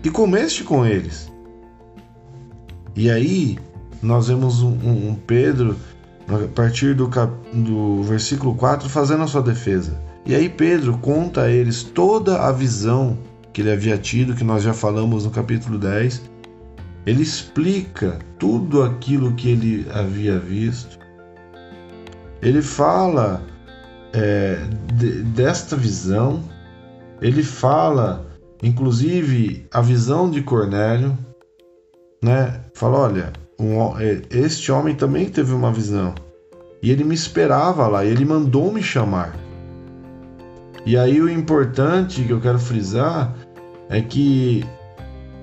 e 0.02 0.10
comeste 0.10 0.64
com 0.64 0.84
eles. 0.84 1.30
E 2.96 3.08
aí 3.08 3.56
nós 4.02 4.28
vemos 4.28 4.62
um, 4.62 4.70
um, 4.70 5.16
Pedro, 5.26 5.76
a 6.26 6.48
partir 6.48 6.94
do, 6.94 7.08
cap, 7.08 7.32
do 7.52 8.02
versículo 8.02 8.54
4, 8.54 8.88
fazendo 8.88 9.22
a 9.22 9.26
sua 9.28 9.42
defesa. 9.42 9.96
E 10.26 10.34
aí 10.34 10.48
Pedro 10.48 10.98
conta 10.98 11.42
a 11.42 11.50
eles 11.50 11.82
toda 11.82 12.42
a 12.42 12.52
visão 12.52 13.16
que 13.52 13.60
ele 13.60 13.70
havia 13.70 13.96
tido, 13.96 14.34
que 14.34 14.44
nós 14.44 14.62
já 14.62 14.72
falamos 14.72 15.24
no 15.24 15.30
capítulo 15.30 15.78
10, 15.78 16.29
ele 17.06 17.22
explica 17.22 18.18
tudo 18.38 18.82
aquilo 18.82 19.34
que 19.34 19.50
ele 19.50 19.86
havia 19.92 20.38
visto. 20.38 20.98
Ele 22.42 22.62
fala 22.62 23.42
é, 24.12 24.58
de, 24.94 25.22
desta 25.22 25.76
visão. 25.76 26.42
Ele 27.20 27.42
fala, 27.42 28.26
inclusive, 28.62 29.66
a 29.70 29.80
visão 29.80 30.30
de 30.30 30.42
Cornélio, 30.42 31.16
né? 32.22 32.60
Fala, 32.74 32.98
olha, 32.98 33.32
um, 33.58 33.98
é, 33.98 34.22
este 34.30 34.72
homem 34.72 34.94
também 34.94 35.28
teve 35.28 35.52
uma 35.52 35.72
visão 35.72 36.14
e 36.82 36.90
ele 36.90 37.04
me 37.04 37.14
esperava 37.14 37.86
lá. 37.86 38.04
Ele 38.04 38.24
mandou 38.24 38.72
me 38.72 38.82
chamar. 38.82 39.34
E 40.86 40.96
aí 40.96 41.20
o 41.20 41.28
importante 41.28 42.24
que 42.24 42.30
eu 42.30 42.40
quero 42.40 42.58
frisar 42.58 43.34
é 43.88 44.00
que 44.00 44.64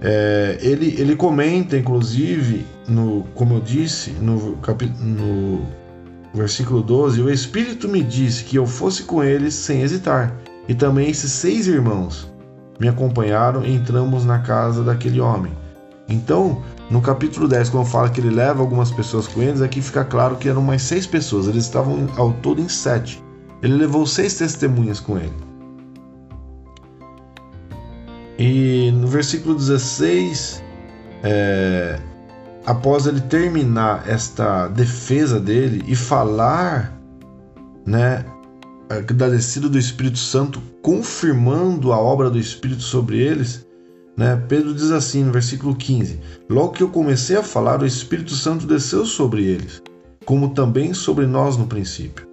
é, 0.01 0.57
ele, 0.61 0.95
ele 0.99 1.15
comenta, 1.15 1.77
inclusive, 1.77 2.65
no, 2.87 3.23
como 3.33 3.55
eu 3.55 3.61
disse, 3.61 4.11
no, 4.11 4.57
capi, 4.57 4.91
no 4.99 5.65
versículo 6.33 6.81
12: 6.81 7.21
O 7.21 7.29
Espírito 7.29 7.87
me 7.87 8.03
disse 8.03 8.43
que 8.43 8.57
eu 8.57 8.65
fosse 8.65 9.03
com 9.03 9.23
eles 9.23 9.53
sem 9.53 9.81
hesitar. 9.81 10.35
E 10.67 10.75
também 10.75 11.09
esses 11.09 11.31
seis 11.31 11.67
irmãos 11.67 12.31
me 12.79 12.87
acompanharam 12.87 13.65
e 13.65 13.73
entramos 13.73 14.25
na 14.25 14.39
casa 14.39 14.83
daquele 14.83 15.19
homem. 15.19 15.51
Então, 16.09 16.61
no 16.89 17.01
capítulo 17.01 17.47
10, 17.47 17.69
quando 17.69 17.85
fala 17.85 18.09
que 18.09 18.21
ele 18.21 18.29
leva 18.29 18.61
algumas 18.61 18.91
pessoas 18.91 19.27
com 19.27 19.41
eles, 19.41 19.61
aqui 19.61 19.81
fica 19.81 20.05
claro 20.05 20.35
que 20.35 20.47
eram 20.47 20.61
mais 20.61 20.81
seis 20.81 21.05
pessoas, 21.05 21.47
eles 21.47 21.63
estavam 21.65 22.07
ao 22.15 22.31
todo 22.33 22.61
em 22.61 22.69
sete. 22.69 23.21
Ele 23.61 23.73
levou 23.73 24.05
seis 24.05 24.35
testemunhas 24.35 24.99
com 24.99 25.17
ele. 25.17 25.33
E 28.37 28.91
no 28.91 29.07
versículo 29.07 29.55
16, 29.55 30.63
é, 31.23 31.99
após 32.65 33.07
ele 33.07 33.21
terminar 33.21 34.07
esta 34.07 34.67
defesa 34.67 35.39
dele 35.39 35.83
e 35.87 35.95
falar 35.95 36.95
né, 37.85 38.23
da 39.15 39.29
descida 39.29 39.67
do 39.67 39.77
Espírito 39.77 40.19
Santo, 40.19 40.61
confirmando 40.83 41.91
a 41.91 41.97
obra 41.97 42.29
do 42.29 42.37
Espírito 42.37 42.83
sobre 42.83 43.19
eles, 43.19 43.65
né, 44.15 44.35
Pedro 44.47 44.73
diz 44.73 44.91
assim 44.91 45.23
no 45.23 45.31
versículo 45.31 45.75
15: 45.75 46.19
Logo 46.49 46.73
que 46.73 46.83
eu 46.83 46.89
comecei 46.89 47.37
a 47.37 47.43
falar, 47.43 47.81
o 47.81 47.85
Espírito 47.85 48.33
Santo 48.35 48.67
desceu 48.67 49.05
sobre 49.05 49.45
eles, 49.45 49.81
como 50.25 50.49
também 50.49 50.93
sobre 50.93 51.25
nós 51.25 51.57
no 51.57 51.65
princípio. 51.65 52.27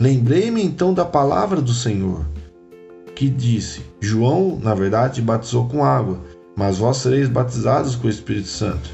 Lembrei-me 0.00 0.62
então 0.62 0.94
da 0.94 1.04
palavra 1.04 1.60
do 1.60 1.72
Senhor 1.72 2.24
que 3.18 3.28
disse: 3.28 3.80
João, 4.00 4.60
na 4.62 4.76
verdade, 4.76 5.20
batizou 5.20 5.66
com 5.66 5.84
água, 5.84 6.20
mas 6.56 6.78
vós 6.78 6.98
sereis 6.98 7.28
batizados 7.28 7.96
com 7.96 8.06
o 8.06 8.10
Espírito 8.10 8.46
Santo. 8.46 8.88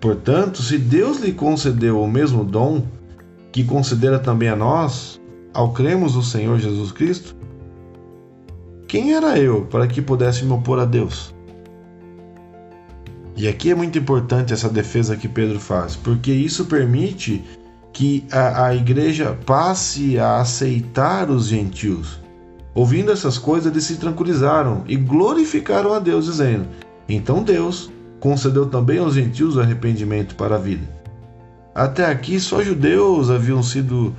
Portanto, 0.00 0.62
se 0.62 0.78
Deus 0.78 1.18
lhe 1.18 1.32
concedeu 1.32 2.00
o 2.00 2.08
mesmo 2.08 2.44
dom 2.44 2.86
que 3.50 3.64
concedera 3.64 4.20
também 4.20 4.48
a 4.48 4.54
nós, 4.54 5.20
ao 5.52 5.72
cremos 5.72 6.14
no 6.14 6.22
Senhor 6.22 6.60
Jesus 6.60 6.92
Cristo, 6.92 7.34
quem 8.86 9.12
era 9.12 9.36
eu 9.36 9.62
para 9.62 9.88
que 9.88 10.00
pudesse 10.00 10.44
me 10.44 10.52
opor 10.52 10.78
a 10.78 10.84
Deus? 10.84 11.34
E 13.36 13.48
aqui 13.48 13.72
é 13.72 13.74
muito 13.74 13.98
importante 13.98 14.52
essa 14.52 14.68
defesa 14.68 15.16
que 15.16 15.26
Pedro 15.26 15.58
faz, 15.58 15.96
porque 15.96 16.30
isso 16.30 16.66
permite 16.66 17.42
que 17.92 18.24
a, 18.30 18.66
a 18.66 18.76
igreja 18.76 19.36
passe 19.44 20.16
a 20.16 20.40
aceitar 20.40 21.28
os 21.28 21.48
gentios 21.48 22.22
Ouvindo 22.74 23.12
essas 23.12 23.36
coisas, 23.36 23.70
eles 23.70 23.84
se 23.84 23.96
tranquilizaram 23.96 24.82
e 24.86 24.96
glorificaram 24.96 25.92
a 25.92 25.98
Deus, 25.98 26.24
dizendo: 26.24 26.66
Então 27.08 27.42
Deus 27.42 27.90
concedeu 28.18 28.66
também 28.66 28.98
aos 28.98 29.14
gentios 29.14 29.56
o 29.56 29.60
arrependimento 29.60 30.34
para 30.36 30.54
a 30.54 30.58
vida. 30.58 30.86
Até 31.74 32.06
aqui, 32.06 32.38
só 32.38 32.62
judeus 32.62 33.30
haviam 33.30 33.62
sido 33.62 34.14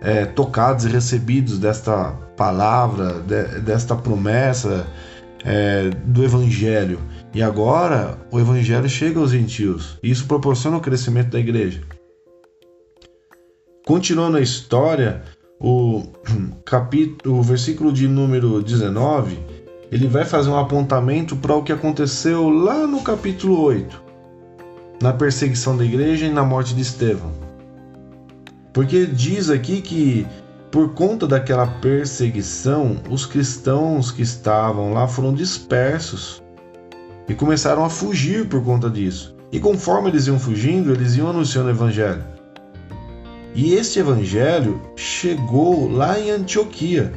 é, 0.00 0.26
tocados 0.26 0.84
e 0.84 0.88
recebidos 0.88 1.58
desta 1.58 2.10
palavra, 2.36 3.20
de, 3.20 3.60
desta 3.60 3.94
promessa 3.94 4.86
é, 5.44 5.90
do 6.04 6.24
Evangelho. 6.24 6.98
E 7.34 7.42
agora 7.42 8.18
o 8.30 8.40
Evangelho 8.40 8.88
chega 8.88 9.20
aos 9.20 9.30
gentios. 9.30 9.98
E 10.02 10.10
isso 10.10 10.26
proporciona 10.26 10.76
o 10.76 10.80
crescimento 10.80 11.30
da 11.30 11.38
igreja. 11.38 11.82
Continuando 13.86 14.36
a 14.36 14.40
história, 14.40 15.22
o, 15.62 16.02
capítulo, 16.66 17.38
o 17.38 17.42
versículo 17.42 17.92
de 17.92 18.08
número 18.08 18.60
19, 18.60 19.38
ele 19.90 20.08
vai 20.08 20.24
fazer 20.24 20.50
um 20.50 20.58
apontamento 20.58 21.36
para 21.36 21.54
o 21.54 21.62
que 21.62 21.72
aconteceu 21.72 22.48
lá 22.48 22.86
no 22.86 23.02
capítulo 23.02 23.60
8, 23.60 24.02
na 25.00 25.12
perseguição 25.12 25.76
da 25.76 25.84
igreja 25.84 26.26
e 26.26 26.32
na 26.32 26.42
morte 26.42 26.74
de 26.74 26.82
Estevão. 26.82 27.30
Porque 28.72 29.06
diz 29.06 29.50
aqui 29.50 29.80
que 29.80 30.26
por 30.70 30.94
conta 30.94 31.26
daquela 31.26 31.66
perseguição, 31.66 32.96
os 33.10 33.26
cristãos 33.26 34.10
que 34.10 34.22
estavam 34.22 34.94
lá 34.94 35.06
foram 35.06 35.34
dispersos 35.34 36.42
e 37.28 37.34
começaram 37.34 37.84
a 37.84 37.90
fugir 37.90 38.48
por 38.48 38.64
conta 38.64 38.88
disso. 38.88 39.36
E 39.52 39.60
conforme 39.60 40.08
eles 40.08 40.26
iam 40.26 40.38
fugindo, 40.38 40.90
eles 40.90 41.14
iam 41.14 41.28
anunciando 41.28 41.68
o 41.68 41.72
evangelho. 41.72 42.24
E 43.54 43.74
este 43.74 43.98
evangelho 43.98 44.80
chegou 44.96 45.90
lá 45.90 46.18
em 46.18 46.30
Antioquia. 46.30 47.12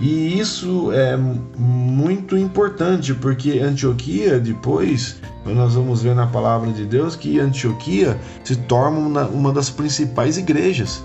E 0.00 0.38
isso 0.38 0.92
é 0.92 1.16
muito 1.16 2.36
importante, 2.36 3.14
porque 3.14 3.58
Antioquia, 3.58 4.38
depois, 4.38 5.20
nós 5.44 5.74
vamos 5.74 6.02
ver 6.02 6.14
na 6.14 6.26
palavra 6.26 6.70
de 6.70 6.84
Deus 6.84 7.16
que 7.16 7.40
Antioquia 7.40 8.18
se 8.44 8.54
torna 8.54 9.26
uma 9.26 9.52
das 9.52 9.70
principais 9.70 10.38
igrejas. 10.38 11.02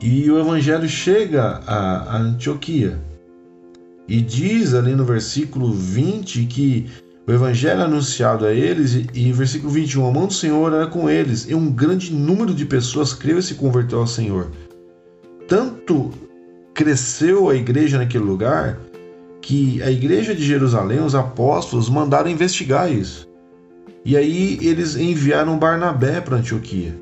E 0.00 0.30
o 0.30 0.38
evangelho 0.38 0.88
chega 0.88 1.60
a 1.66 2.16
Antioquia. 2.18 3.00
E 4.06 4.20
diz 4.20 4.74
ali 4.74 4.94
no 4.94 5.04
versículo 5.04 5.72
20 5.72 6.44
que 6.46 6.90
o 7.26 7.32
evangelho 7.32 7.80
é 7.80 7.84
anunciado 7.84 8.44
a 8.44 8.52
eles, 8.52 8.94
e, 8.94 9.28
em 9.28 9.32
versículo 9.32 9.72
21, 9.72 10.06
a 10.06 10.12
mão 10.12 10.26
do 10.26 10.34
Senhor 10.34 10.72
era 10.72 10.86
com 10.86 11.08
eles, 11.08 11.48
e 11.48 11.54
um 11.54 11.70
grande 11.70 12.12
número 12.12 12.52
de 12.52 12.66
pessoas 12.66 13.14
creu 13.14 13.38
e 13.38 13.42
se 13.42 13.54
converteu 13.54 14.00
ao 14.00 14.06
Senhor. 14.06 14.50
Tanto 15.48 16.10
cresceu 16.74 17.48
a 17.48 17.54
igreja 17.54 17.98
naquele 17.98 18.24
lugar 18.24 18.78
que 19.40 19.82
a 19.82 19.90
igreja 19.90 20.34
de 20.34 20.44
Jerusalém, 20.44 21.00
os 21.00 21.14
apóstolos, 21.14 21.88
mandaram 21.88 22.30
investigar 22.30 22.92
isso. 22.92 23.28
E 24.04 24.16
aí 24.16 24.58
eles 24.60 24.96
enviaram 24.96 25.58
Barnabé 25.58 26.20
para 26.20 26.36
Antioquia. 26.36 26.94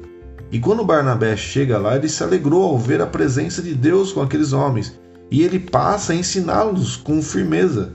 E 0.53 0.61
quando 0.61 0.85
Barnabé 0.85 1.37
chega 1.37 1.79
lá, 1.79 1.97
ele 1.97 2.09
se 2.09 2.23
alegrou 2.23 2.63
ao 2.63 2.79
ver 2.79 3.01
a 3.01 3.07
presença 3.07 3.63
de 3.63 3.75
Deus 3.75 4.13
com 4.13 4.21
aqueles 4.21 4.53
homens. 4.53 4.99
E 5.31 5.43
ele 5.43 5.59
passa 5.59 6.13
a 6.13 6.17
ensiná-los 6.17 6.97
com 6.97 7.23
firmeza. 7.23 7.95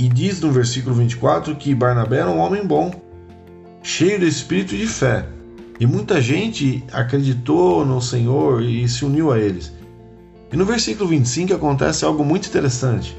E 0.00 0.08
diz 0.08 0.40
no 0.40 0.50
versículo 0.50 0.94
24 0.94 1.54
que 1.56 1.74
Barnabé 1.74 2.20
era 2.20 2.30
um 2.30 2.38
homem 2.38 2.66
bom, 2.66 2.90
cheio 3.82 4.18
de 4.18 4.26
espírito 4.26 4.74
e 4.74 4.78
de 4.78 4.86
fé. 4.86 5.26
E 5.78 5.86
muita 5.86 6.22
gente 6.22 6.82
acreditou 6.90 7.84
no 7.84 8.00
Senhor 8.00 8.62
e 8.62 8.88
se 8.88 9.04
uniu 9.04 9.30
a 9.30 9.38
eles. 9.38 9.70
E 10.50 10.56
no 10.56 10.64
versículo 10.64 11.06
25 11.10 11.52
acontece 11.52 12.02
algo 12.02 12.24
muito 12.24 12.48
interessante. 12.48 13.14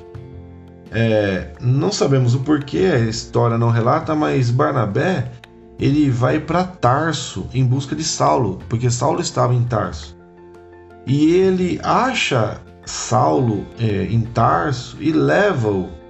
É, 0.92 1.50
não 1.62 1.92
sabemos 1.92 2.34
o 2.34 2.40
porquê, 2.40 2.90
a 2.92 3.00
história 3.00 3.60
não 3.60 3.70
relata, 3.70 4.16
mas 4.16 4.50
Barnabé 4.50 5.32
ele 5.80 6.10
vai 6.10 6.40
para 6.40 6.64
Tarso 6.64 7.48
em 7.54 7.64
busca 7.64 7.96
de 7.96 8.04
Saulo, 8.04 8.58
porque 8.68 8.90
Saulo 8.90 9.22
estava 9.22 9.54
em 9.54 9.64
Tarso. 9.66 10.18
E 11.06 11.36
ele 11.36 11.80
acha 11.84 12.60
Saulo 12.88 13.68
é, 13.80 14.06
em 14.06 14.22
Tarso 14.22 14.98
e 15.00 15.12
leva-o 15.12 16.01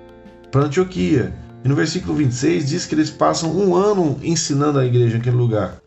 para 0.51 0.65
Antioquia. 0.65 1.33
E 1.63 1.67
no 1.67 1.75
versículo 1.75 2.15
26 2.15 2.69
diz 2.69 2.85
que 2.85 2.95
eles 2.95 3.09
passam 3.09 3.55
um 3.55 3.75
ano 3.75 4.19
ensinando 4.21 4.79
a 4.79 4.85
igreja 4.85 5.17
naquele 5.17 5.35
lugar. 5.35 5.81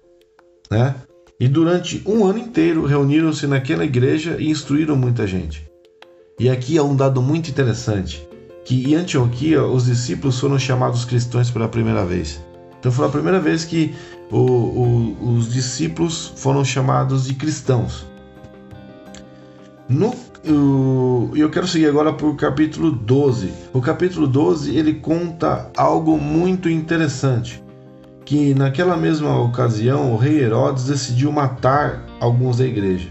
Né? 0.70 0.94
E 1.38 1.48
durante 1.48 2.02
um 2.06 2.24
ano 2.24 2.38
inteiro 2.38 2.86
reuniram-se 2.86 3.46
naquela 3.46 3.84
igreja 3.84 4.36
e 4.38 4.48
instruíram 4.48 4.96
muita 4.96 5.26
gente. 5.26 5.68
E 6.38 6.48
aqui 6.48 6.78
é 6.78 6.82
um 6.82 6.96
dado 6.96 7.20
muito 7.20 7.50
interessante, 7.50 8.26
que 8.64 8.90
em 8.90 8.94
Antioquia 8.94 9.62
os 9.64 9.86
discípulos 9.86 10.38
foram 10.38 10.58
chamados 10.58 11.04
cristãos 11.04 11.50
pela 11.50 11.68
primeira 11.68 12.04
vez. 12.04 12.40
Então 12.78 12.90
foi 12.90 13.06
a 13.06 13.10
primeira 13.10 13.40
vez 13.40 13.64
que 13.64 13.94
o, 14.30 14.38
o, 14.38 15.36
os 15.36 15.52
discípulos 15.52 16.32
foram 16.36 16.64
chamados 16.64 17.26
de 17.26 17.34
cristãos. 17.34 18.06
No 19.88 20.14
e 20.46 21.40
eu 21.40 21.48
quero 21.48 21.66
seguir 21.66 21.86
agora 21.86 22.12
para 22.12 22.26
o 22.26 22.34
capítulo 22.34 22.90
12. 22.90 23.50
O 23.72 23.80
capítulo 23.80 24.26
12 24.26 24.76
ele 24.76 24.94
conta 24.94 25.70
algo 25.74 26.18
muito 26.18 26.68
interessante, 26.68 27.64
que 28.26 28.54
naquela 28.54 28.96
mesma 28.96 29.40
ocasião 29.40 30.12
o 30.12 30.16
rei 30.18 30.40
Herodes 30.40 30.84
decidiu 30.84 31.32
matar 31.32 32.04
alguns 32.20 32.58
da 32.58 32.66
igreja. 32.66 33.08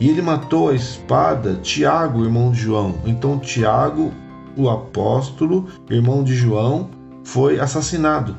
E 0.00 0.08
ele 0.08 0.20
matou 0.20 0.70
a 0.70 0.74
espada 0.74 1.54
Tiago, 1.62 2.24
irmão 2.24 2.50
de 2.50 2.60
João. 2.60 2.96
Então 3.06 3.38
Tiago, 3.38 4.12
o 4.56 4.68
apóstolo, 4.68 5.68
irmão 5.88 6.24
de 6.24 6.34
João, 6.34 6.90
foi 7.22 7.60
assassinado. 7.60 8.38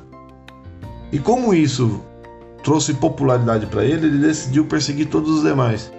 E 1.14 1.18
como 1.18 1.54
isso 1.54 2.02
trouxe 2.62 2.94
popularidade 2.94 3.66
para 3.68 3.86
ele, 3.86 4.08
ele 4.08 4.18
decidiu 4.18 4.66
perseguir 4.66 5.08
todos 5.08 5.32
os 5.32 5.44
demais. 5.44 5.92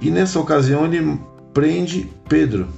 E 0.00 0.10
nessa 0.10 0.38
ocasião 0.38 0.84
ele 0.84 1.18
prende 1.52 2.08
Pedro. 2.28 2.68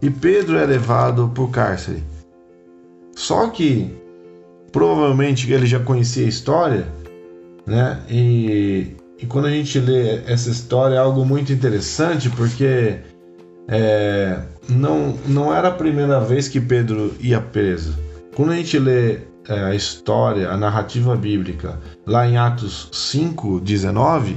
E 0.00 0.10
Pedro 0.10 0.56
é 0.56 0.66
levado 0.66 1.30
para 1.32 1.42
o 1.42 1.48
cárcere. 1.48 2.02
Só 3.14 3.48
que 3.48 3.94
provavelmente 4.72 5.50
ele 5.52 5.66
já 5.66 5.78
conhecia 5.78 6.24
a 6.24 6.28
história, 6.28 6.86
né? 7.66 8.00
E, 8.08 8.96
e 9.18 9.26
quando 9.26 9.46
a 9.46 9.50
gente 9.50 9.78
lê 9.78 10.22
essa 10.26 10.50
história 10.50 10.96
é 10.96 10.98
algo 10.98 11.24
muito 11.24 11.52
interessante 11.52 12.30
porque 12.30 12.96
é, 13.68 14.40
não, 14.68 15.16
não 15.26 15.54
era 15.54 15.68
a 15.68 15.72
primeira 15.72 16.18
vez 16.20 16.48
que 16.48 16.60
Pedro 16.60 17.14
ia 17.20 17.40
preso. 17.40 17.96
Quando 18.34 18.52
a 18.52 18.56
gente 18.56 18.78
lê 18.78 19.18
é, 19.48 19.64
a 19.64 19.74
história, 19.74 20.50
a 20.50 20.56
narrativa 20.56 21.14
bíblica, 21.16 21.78
lá 22.06 22.26
em 22.26 22.36
Atos 22.36 22.88
5, 22.92 23.60
19, 23.60 24.36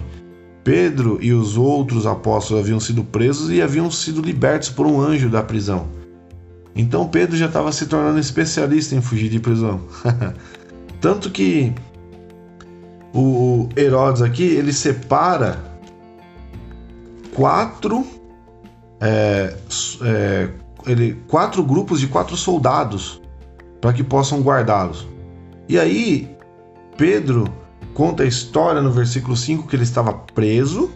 Pedro 0.65 1.19
e 1.21 1.31
os 1.31 1.57
outros 1.57 2.07
apóstolos 2.07 2.63
haviam 2.63 2.79
sido 2.79 3.03
presos 3.03 3.51
e 3.51 3.61
haviam 3.61 3.89
sido 3.91 4.19
libertos 4.19 4.67
por 4.67 4.87
um 4.87 4.99
anjo 4.99 5.29
da 5.29 5.43
prisão. 5.43 5.87
Então 6.75 7.07
Pedro 7.07 7.37
já 7.37 7.45
estava 7.45 7.71
se 7.71 7.85
tornando 7.85 8.19
especialista 8.19 8.95
em 8.95 9.01
fugir 9.01 9.29
de 9.29 9.39
prisão. 9.39 9.79
Tanto 10.99 11.29
que 11.29 11.71
o 13.13 13.69
Herodes 13.77 14.23
aqui 14.23 14.41
ele 14.41 14.73
separa 14.73 15.63
quatro 17.35 18.03
é, 18.99 19.55
é, 20.01 20.49
ele, 20.87 21.13
quatro 21.27 21.63
grupos 21.63 21.99
de 21.99 22.07
quatro 22.07 22.35
soldados 22.35 23.21
para 23.79 23.93
que 23.93 24.03
possam 24.03 24.41
guardá-los. 24.41 25.07
E 25.69 25.77
aí 25.77 26.35
Pedro 26.97 27.45
conta 27.95 28.23
a 28.23 28.27
história 28.27 28.81
no 28.81 28.91
versículo 28.91 29.35
5 29.35 29.67
que 29.67 29.75
ele 29.75 29.83
estava 29.83 30.13
preso, 30.13 30.91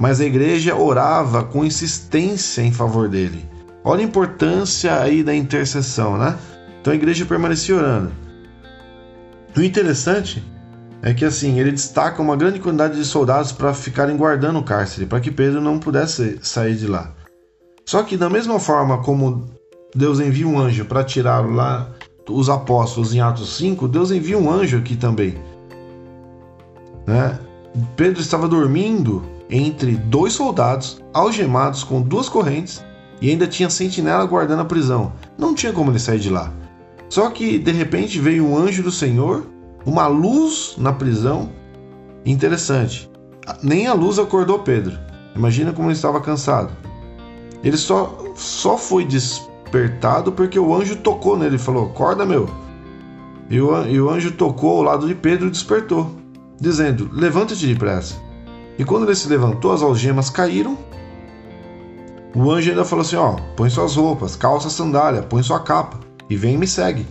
mas 0.00 0.20
a 0.20 0.24
igreja 0.24 0.74
orava 0.74 1.44
com 1.44 1.64
insistência 1.64 2.62
em 2.62 2.72
favor 2.72 3.08
dele. 3.08 3.48
Olha 3.84 4.00
a 4.00 4.04
importância 4.04 4.98
aí 5.00 5.22
da 5.22 5.34
intercessão, 5.34 6.16
né? 6.16 6.36
Então 6.80 6.92
a 6.92 6.96
igreja 6.96 7.26
permanecia 7.26 7.76
orando. 7.76 8.10
O 9.54 9.60
interessante 9.60 10.42
é 11.02 11.12
que 11.12 11.26
assim, 11.26 11.60
ele 11.60 11.70
destaca 11.70 12.22
uma 12.22 12.34
grande 12.34 12.58
quantidade 12.58 12.96
de 12.96 13.04
soldados 13.04 13.52
para 13.52 13.74
ficarem 13.74 14.16
guardando 14.16 14.58
o 14.58 14.64
cárcere, 14.64 15.04
para 15.04 15.20
que 15.20 15.30
Pedro 15.30 15.60
não 15.60 15.78
pudesse 15.78 16.38
sair 16.42 16.74
de 16.74 16.86
lá. 16.86 17.12
Só 17.84 18.02
que 18.02 18.16
da 18.16 18.30
mesma 18.30 18.58
forma 18.58 19.02
como 19.02 19.50
Deus 19.94 20.18
envia 20.18 20.48
um 20.48 20.58
anjo 20.58 20.86
para 20.86 21.04
tirá-lo 21.04 21.52
lá, 21.52 21.90
os 22.26 22.48
apóstolos 22.48 23.14
em 23.14 23.20
Atos 23.20 23.58
5, 23.58 23.86
Deus 23.86 24.10
envia 24.10 24.38
um 24.38 24.50
anjo 24.50 24.78
aqui 24.78 24.96
também 24.96 25.38
né? 27.06 27.38
Pedro 27.96 28.20
estava 28.20 28.48
dormindo 28.48 29.22
entre 29.50 29.96
dois 29.96 30.32
soldados, 30.32 31.02
algemados 31.12 31.84
com 31.84 32.00
duas 32.00 32.28
correntes, 32.28 32.84
e 33.20 33.30
ainda 33.30 33.46
tinha 33.46 33.70
sentinela 33.70 34.24
guardando 34.24 34.60
a 34.60 34.64
prisão. 34.64 35.12
Não 35.38 35.54
tinha 35.54 35.72
como 35.72 35.90
ele 35.90 35.98
sair 35.98 36.18
de 36.18 36.30
lá. 36.30 36.52
Só 37.08 37.30
que 37.30 37.58
de 37.58 37.72
repente 37.72 38.18
veio 38.18 38.46
um 38.46 38.56
anjo 38.56 38.82
do 38.82 38.90
Senhor, 38.90 39.46
uma 39.84 40.06
luz 40.06 40.74
na 40.78 40.92
prisão. 40.92 41.50
Interessante. 42.24 43.10
nem 43.62 43.86
a 43.86 43.92
luz 43.92 44.18
acordou 44.18 44.60
Pedro. 44.60 44.98
Imagina 45.36 45.72
como 45.72 45.88
ele 45.88 45.96
estava 45.96 46.20
cansado. 46.20 46.72
Ele 47.62 47.76
só, 47.76 48.18
só 48.34 48.76
foi 48.76 49.04
despertado 49.04 50.32
porque 50.32 50.58
o 50.58 50.74
anjo 50.74 50.96
tocou 50.96 51.36
nele 51.36 51.56
e 51.56 51.58
falou: 51.58 51.86
Acorda, 51.86 52.24
meu. 52.24 52.48
E 53.50 53.60
o, 53.60 53.86
e 53.86 54.00
o 54.00 54.10
anjo 54.10 54.32
tocou 54.32 54.78
ao 54.78 54.82
lado 54.82 55.06
de 55.06 55.14
Pedro 55.14 55.48
e 55.48 55.50
despertou, 55.50 56.10
dizendo: 56.60 57.08
Levanta-te 57.12 57.66
depressa. 57.66 58.16
E 58.78 58.84
quando 58.84 59.04
ele 59.04 59.14
se 59.14 59.28
levantou, 59.28 59.72
as 59.72 59.82
algemas 59.82 60.30
caíram. 60.30 60.76
O 62.34 62.50
anjo 62.50 62.70
ainda 62.70 62.84
falou 62.84 63.02
assim: 63.02 63.16
Ó, 63.16 63.36
põe 63.56 63.70
suas 63.70 63.96
roupas, 63.96 64.36
calça 64.36 64.68
sandália, 64.68 65.22
põe 65.22 65.42
sua 65.42 65.60
capa 65.60 66.00
e 66.28 66.36
vem 66.36 66.54
e 66.54 66.58
me 66.58 66.66
segue. 66.66 67.06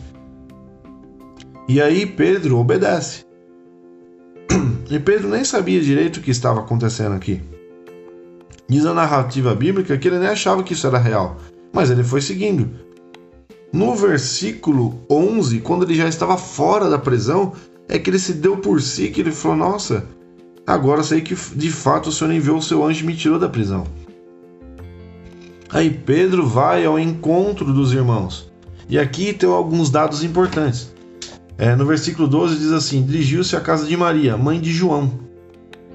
E 1.67 1.82
aí 1.82 2.06
Pedro 2.06 2.58
obedece. 2.58 3.23
E 4.89 4.99
Pedro 4.99 5.29
nem 5.29 5.43
sabia 5.43 5.82
direito 5.82 6.17
o 6.17 6.21
que 6.21 6.29
estava 6.29 6.60
acontecendo 6.60 7.15
aqui. 7.15 7.41
Diz 8.67 8.86
a 8.86 8.93
narrativa 8.93 9.56
bíblica 9.56 9.97
que 9.97 10.08
ele 10.08 10.19
nem 10.19 10.27
achava 10.27 10.62
que 10.62 10.73
isso 10.73 10.86
era 10.86 10.97
real, 10.97 11.38
mas 11.71 11.89
ele 11.89 12.03
foi 12.03 12.21
seguindo. 12.21 12.69
No 13.71 13.95
versículo 13.95 14.99
11, 15.10 15.62
quando 15.62 15.84
ele 15.84 15.95
já 15.95 16.08
estava 16.08 16.38
fora 16.38 16.89
da 16.89 16.99
prisão, 16.99 17.53
é 17.93 17.99
que 17.99 18.10
ele 18.10 18.17
se 18.17 18.34
deu 18.34 18.58
por 18.58 18.82
si, 18.82 19.10
que 19.10 19.21
ele 19.21 19.32
falou: 19.32 19.56
Nossa, 19.56 20.08
agora 20.65 21.03
sei 21.03 21.21
que 21.21 21.36
de 21.56 21.71
fato 21.71 22.10
o 22.10 22.12
Senhor 22.12 22.34
enviou 22.34 22.58
o 22.58 22.62
seu 22.62 22.84
anjo 22.84 23.03
e 23.03 23.08
me 23.08 23.15
tirou 23.15 23.38
da 23.38 23.47
prisão. 23.47 23.86
Aí 25.69 25.91
Pedro 25.91 26.45
vai 26.45 26.86
ao 26.86 26.99
encontro 26.99 27.71
dos 27.71 27.93
irmãos. 27.93 28.51
E 28.89 28.97
aqui 28.97 29.32
tem 29.32 29.47
alguns 29.47 29.91
dados 29.91 30.23
importantes. 30.23 30.91
É, 31.56 31.75
no 31.75 31.86
versículo 31.86 32.27
12 32.27 32.58
diz 32.58 32.71
assim: 32.71 33.06
Dirigiu-se 33.06 33.56
à 33.56 33.62
casa 33.62 33.86
de 33.86 33.95
Maria, 33.95 34.36
mãe 34.36 34.60
de 34.60 34.71
João, 34.71 35.12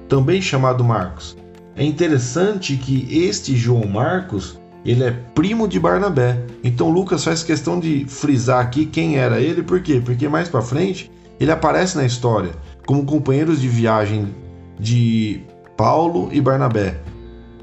também 0.07 0.41
chamado 0.41 0.85
Marcos. 0.85 1.37
É 1.75 1.83
interessante 1.83 2.77
que 2.77 3.07
este 3.11 3.57
João 3.57 3.85
Marcos 3.85 4.57
ele 4.85 5.03
é 5.03 5.11
primo 5.11 5.67
de 5.67 5.77
Barnabé. 5.77 6.45
Então 6.63 6.89
Lucas 6.89 7.25
faz 7.25 7.43
questão 7.43 7.77
de 7.77 8.05
frisar 8.07 8.61
aqui 8.61 8.85
quem 8.85 9.17
era 9.17 9.41
ele, 9.41 9.61
por 9.61 9.81
quê? 9.81 10.01
Porque 10.03 10.29
mais 10.29 10.47
para 10.47 10.61
frente 10.61 11.11
ele 11.39 11.51
aparece 11.51 11.97
na 11.97 12.05
história 12.05 12.51
como 12.85 13.05
companheiros 13.05 13.61
de 13.61 13.67
viagem 13.67 14.33
de 14.79 15.41
Paulo 15.77 16.29
e 16.31 16.41
Barnabé. 16.41 16.99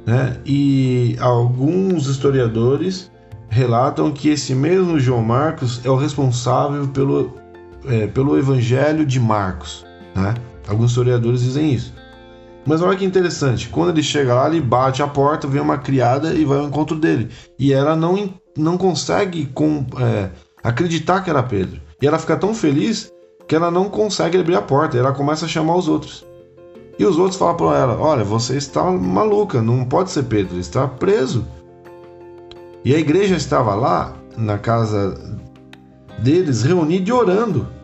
Né? 0.06 0.36
E 0.46 1.16
alguns 1.20 2.06
historiadores 2.06 3.10
relatam 3.48 4.12
que 4.12 4.28
esse 4.28 4.54
mesmo 4.54 5.00
João 5.00 5.22
Marcos 5.22 5.80
é 5.84 5.90
o 5.90 5.96
responsável 5.96 6.86
pelo 6.88 7.34
é, 7.86 8.06
pelo 8.06 8.38
Evangelho 8.38 9.04
de 9.04 9.20
Marcos. 9.20 9.84
Né? 10.14 10.34
Alguns 10.68 10.90
historiadores 10.90 11.42
dizem 11.42 11.72
isso. 11.72 11.94
Mas 12.66 12.82
olha 12.82 12.96
que 12.96 13.04
interessante, 13.04 13.68
quando 13.68 13.90
ele 13.90 14.02
chega 14.02 14.34
lá, 14.34 14.48
ele 14.48 14.60
bate 14.60 15.00
a 15.00 15.06
porta, 15.06 15.46
vem 15.46 15.60
uma 15.60 15.78
criada 15.78 16.34
e 16.34 16.44
vai 16.44 16.58
ao 16.58 16.66
encontro 16.66 16.96
dele. 16.96 17.28
E 17.56 17.72
ela 17.72 17.94
não, 17.94 18.34
não 18.56 18.76
consegue 18.76 19.46
com, 19.46 19.86
é, 20.00 20.30
acreditar 20.64 21.22
que 21.22 21.30
era 21.30 21.42
Pedro. 21.42 21.80
E 22.02 22.06
ela 22.06 22.18
fica 22.18 22.36
tão 22.36 22.52
feliz 22.52 23.08
que 23.46 23.54
ela 23.54 23.70
não 23.70 23.88
consegue 23.88 24.38
abrir 24.38 24.56
a 24.56 24.62
porta. 24.62 24.98
Ela 24.98 25.12
começa 25.12 25.46
a 25.46 25.48
chamar 25.48 25.76
os 25.76 25.88
outros. 25.88 26.24
E 26.98 27.04
os 27.04 27.18
outros 27.18 27.38
falam 27.38 27.56
para 27.56 27.78
ela: 27.78 27.98
Olha, 28.00 28.24
você 28.24 28.56
está 28.56 28.82
maluca, 28.84 29.60
não 29.60 29.84
pode 29.84 30.10
ser 30.10 30.24
Pedro, 30.24 30.54
ele 30.54 30.60
está 30.60 30.86
preso. 30.86 31.44
E 32.84 32.94
a 32.94 32.98
igreja 32.98 33.36
estava 33.36 33.74
lá, 33.74 34.14
na 34.36 34.58
casa 34.58 35.14
deles, 36.18 36.62
reunida 36.62 37.10
e 37.10 37.12
orando 37.12 37.76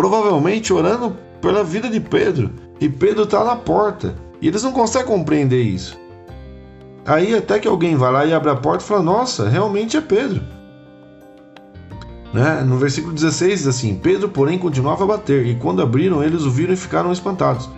provavelmente 0.00 0.72
orando 0.72 1.14
pela 1.42 1.62
vida 1.62 1.88
de 1.90 2.00
Pedro. 2.00 2.50
E 2.80 2.88
Pedro 2.88 3.24
está 3.24 3.44
na 3.44 3.56
porta. 3.56 4.14
E 4.40 4.48
eles 4.48 4.62
não 4.62 4.72
conseguem 4.72 5.08
compreender 5.08 5.62
isso. 5.62 5.98
Aí 7.04 7.34
até 7.34 7.58
que 7.58 7.68
alguém 7.68 7.96
vai 7.96 8.10
lá 8.10 8.24
e 8.24 8.32
abre 8.32 8.50
a 8.50 8.56
porta 8.56 8.82
e 8.82 8.86
fala: 8.86 9.02
Nossa, 9.02 9.46
realmente 9.46 9.98
é 9.98 10.00
Pedro. 10.00 10.42
Né? 12.32 12.62
No 12.62 12.76
versículo 12.78 13.12
16 13.12 13.60
diz 13.60 13.66
assim: 13.66 13.96
Pedro, 13.96 14.28
porém, 14.28 14.58
continuava 14.58 15.04
a 15.04 15.06
bater, 15.06 15.46
e 15.46 15.56
quando 15.56 15.82
abriram, 15.82 16.22
eles 16.22 16.42
o 16.42 16.50
viram 16.50 16.72
e 16.72 16.76
ficaram 16.76 17.12
espantados. 17.12 17.68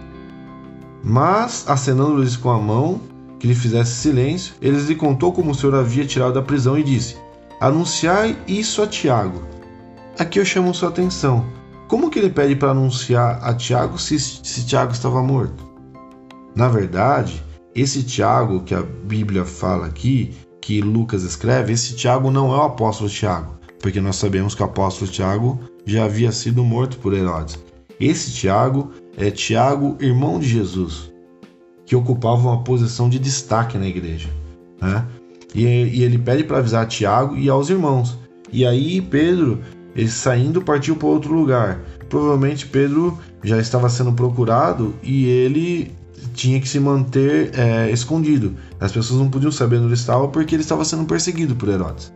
Mas, 1.03 1.65
acenando-lhes 1.69 2.37
com 2.37 2.51
a 2.51 2.59
mão 2.59 3.01
que 3.39 3.47
lhe 3.47 3.55
fizesse 3.55 3.93
silêncio, 3.93 4.55
eles 4.61 4.87
lhe 4.87 4.95
contou 4.95 5.33
como 5.33 5.51
o 5.51 5.55
Senhor 5.55 5.75
havia 5.75 6.07
tirado 6.07 6.35
da 6.35 6.43
prisão 6.43 6.79
e 6.79 6.83
disse: 6.83 7.17
Anunciai 7.61 8.37
isso 8.47 8.83
a 8.83 8.87
Tiago. 8.87 9.43
Aqui 10.19 10.39
eu 10.39 10.45
chamo 10.45 10.75
sua 10.75 10.91
atenção. 10.91 11.45
Como 11.89 12.11
que 12.11 12.19
ele 12.19 12.31
pede 12.31 12.55
para 12.57 12.71
anunciar 12.71 13.39
a 13.43 13.55
Tiago 13.55 13.99
se, 13.99 14.19
se 14.19 14.65
Tiago 14.65 14.93
estava 14.93 15.23
morto? 15.23 15.65
Na 16.55 16.69
verdade, 16.69 17.43
esse 17.75 18.03
Tiago 18.03 18.63
que 18.63 18.75
a 18.75 18.83
Bíblia 18.83 19.45
fala 19.45 19.87
aqui, 19.87 20.35
que 20.61 20.81
Lucas 20.81 21.23
escreve, 21.23 21.73
esse 21.73 21.97
Tiago 21.97 22.31
não 22.31 22.53
é 22.53 22.57
o 22.57 22.63
apóstolo 22.63 23.11
Tiago, 23.11 23.55
porque 23.83 24.01
nós 24.01 24.17
sabemos 24.17 24.55
que 24.55 24.63
o 24.63 24.65
apóstolo 24.65 25.11
Tiago 25.11 25.61
já 25.85 26.05
havia 26.05 26.31
sido 26.31 26.65
morto 26.65 26.97
por 26.99 27.13
Herodes. 27.13 27.59
Esse 28.01 28.31
Tiago 28.31 28.93
é 29.19 29.31
Tiago, 29.31 29.99
irmão 30.01 30.39
de 30.39 30.49
Jesus, 30.49 31.13
que 31.85 31.95
ocupava 31.95 32.49
uma 32.49 32.63
posição 32.63 33.11
de 33.11 33.19
destaque 33.19 33.77
na 33.77 33.87
igreja. 33.87 34.31
Né? 34.81 35.05
E, 35.55 35.65
e 35.65 36.03
ele 36.05 36.17
pede 36.17 36.45
para 36.45 36.59
avisar 36.59 36.87
Tiago 36.87 37.37
e 37.37 37.51
aos 37.51 37.69
irmãos. 37.69 38.17
E 38.53 38.65
aí 38.65 39.01
Pedro 39.01 39.61
ele 39.95 40.09
saindo 40.09 40.63
partiu 40.63 40.97
para 40.97 41.09
outro 41.09 41.35
lugar. 41.35 41.81
Provavelmente 42.09 42.67
Pedro 42.67 43.19
já 43.43 43.59
estava 43.59 43.89
sendo 43.89 44.13
procurado 44.13 44.95
e 45.03 45.27
ele 45.27 45.93
tinha 46.35 46.61
que 46.61 46.69
se 46.69 46.79
manter 46.79 47.51
é, 47.59 47.91
escondido. 47.91 48.55
As 48.81 48.93
pessoas 48.93 49.21
não 49.21 49.29
podiam 49.29 49.51
saber 49.51 49.77
onde 49.77 49.87
ele 49.87 49.95
estava 49.95 50.29
porque 50.29 50.55
ele 50.55 50.63
estava 50.63 50.85
sendo 50.85 51.05
perseguido 51.05 51.57
por 51.57 51.69
Herodes. 51.69 52.13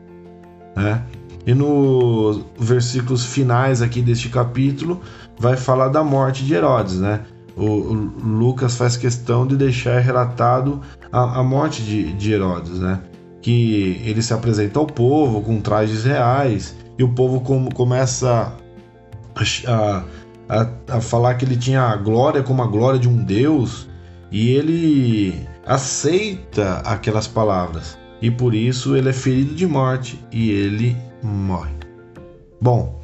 Né? 0.76 1.02
E 1.46 1.54
nos 1.54 2.44
versículos 2.58 3.24
finais 3.24 3.80
aqui 3.80 4.02
deste 4.02 4.28
capítulo 4.28 5.00
vai 5.38 5.56
falar 5.56 5.88
da 5.88 6.02
morte 6.02 6.44
de 6.44 6.52
Herodes, 6.54 6.98
né? 6.98 7.20
O, 7.56 7.92
Lucas 7.92 8.76
faz 8.76 8.96
questão 8.96 9.46
de 9.46 9.56
deixar 9.56 10.00
relatado 10.00 10.80
a, 11.10 11.38
a 11.38 11.42
morte 11.44 11.82
de, 11.82 12.12
de 12.14 12.32
Herodes, 12.32 12.80
né? 12.80 13.00
Que 13.40 14.02
ele 14.04 14.20
se 14.20 14.34
apresenta 14.34 14.80
ao 14.80 14.86
povo 14.86 15.40
com 15.40 15.60
trajes 15.60 16.04
reais 16.04 16.74
e 16.98 17.04
o 17.04 17.08
povo 17.10 17.40
com, 17.40 17.68
começa 17.70 18.52
a, 19.66 20.02
a, 20.48 20.68
a, 20.88 21.00
falar 21.00 21.34
que 21.36 21.44
ele 21.44 21.56
tinha 21.56 21.82
a 21.82 21.96
glória 21.96 22.42
como 22.42 22.60
a 22.60 22.66
glória 22.66 22.98
de 22.98 23.08
um 23.08 23.22
Deus 23.22 23.88
e 24.32 24.50
ele 24.50 25.46
aceita 25.64 26.78
aquelas 26.84 27.28
palavras 27.28 27.96
e 28.20 28.30
por 28.30 28.54
isso 28.54 28.96
ele 28.96 29.10
é 29.10 29.12
ferido 29.12 29.54
de 29.54 29.66
morte 29.66 30.18
e 30.32 30.50
ele 30.50 30.96
morre. 31.26 31.74
Bom, 32.60 33.00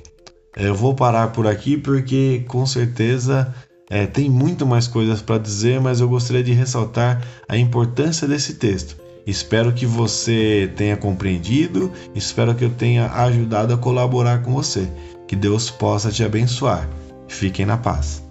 eu 0.56 0.74
vou 0.74 0.94
parar 0.94 1.28
por 1.32 1.46
aqui 1.46 1.76
porque 1.76 2.44
com 2.48 2.64
certeza 2.64 3.54
é, 3.90 4.06
tem 4.06 4.30
muito 4.30 4.64
mais 4.66 4.86
coisas 4.86 5.20
para 5.20 5.38
dizer, 5.38 5.80
mas 5.80 6.00
eu 6.00 6.08
gostaria 6.08 6.42
de 6.42 6.52
ressaltar 6.52 7.22
a 7.48 7.56
importância 7.56 8.26
desse 8.26 8.54
texto. 8.54 8.96
Espero 9.26 9.72
que 9.72 9.86
você 9.86 10.72
tenha 10.76 10.96
compreendido, 10.96 11.92
espero 12.14 12.54
que 12.54 12.64
eu 12.64 12.70
tenha 12.70 13.12
ajudado 13.12 13.72
a 13.72 13.78
colaborar 13.78 14.42
com 14.42 14.52
você. 14.52 14.88
Que 15.28 15.36
Deus 15.36 15.70
possa 15.70 16.10
te 16.10 16.24
abençoar. 16.24 16.88
Fiquem 17.28 17.64
na 17.64 17.76
paz. 17.76 18.21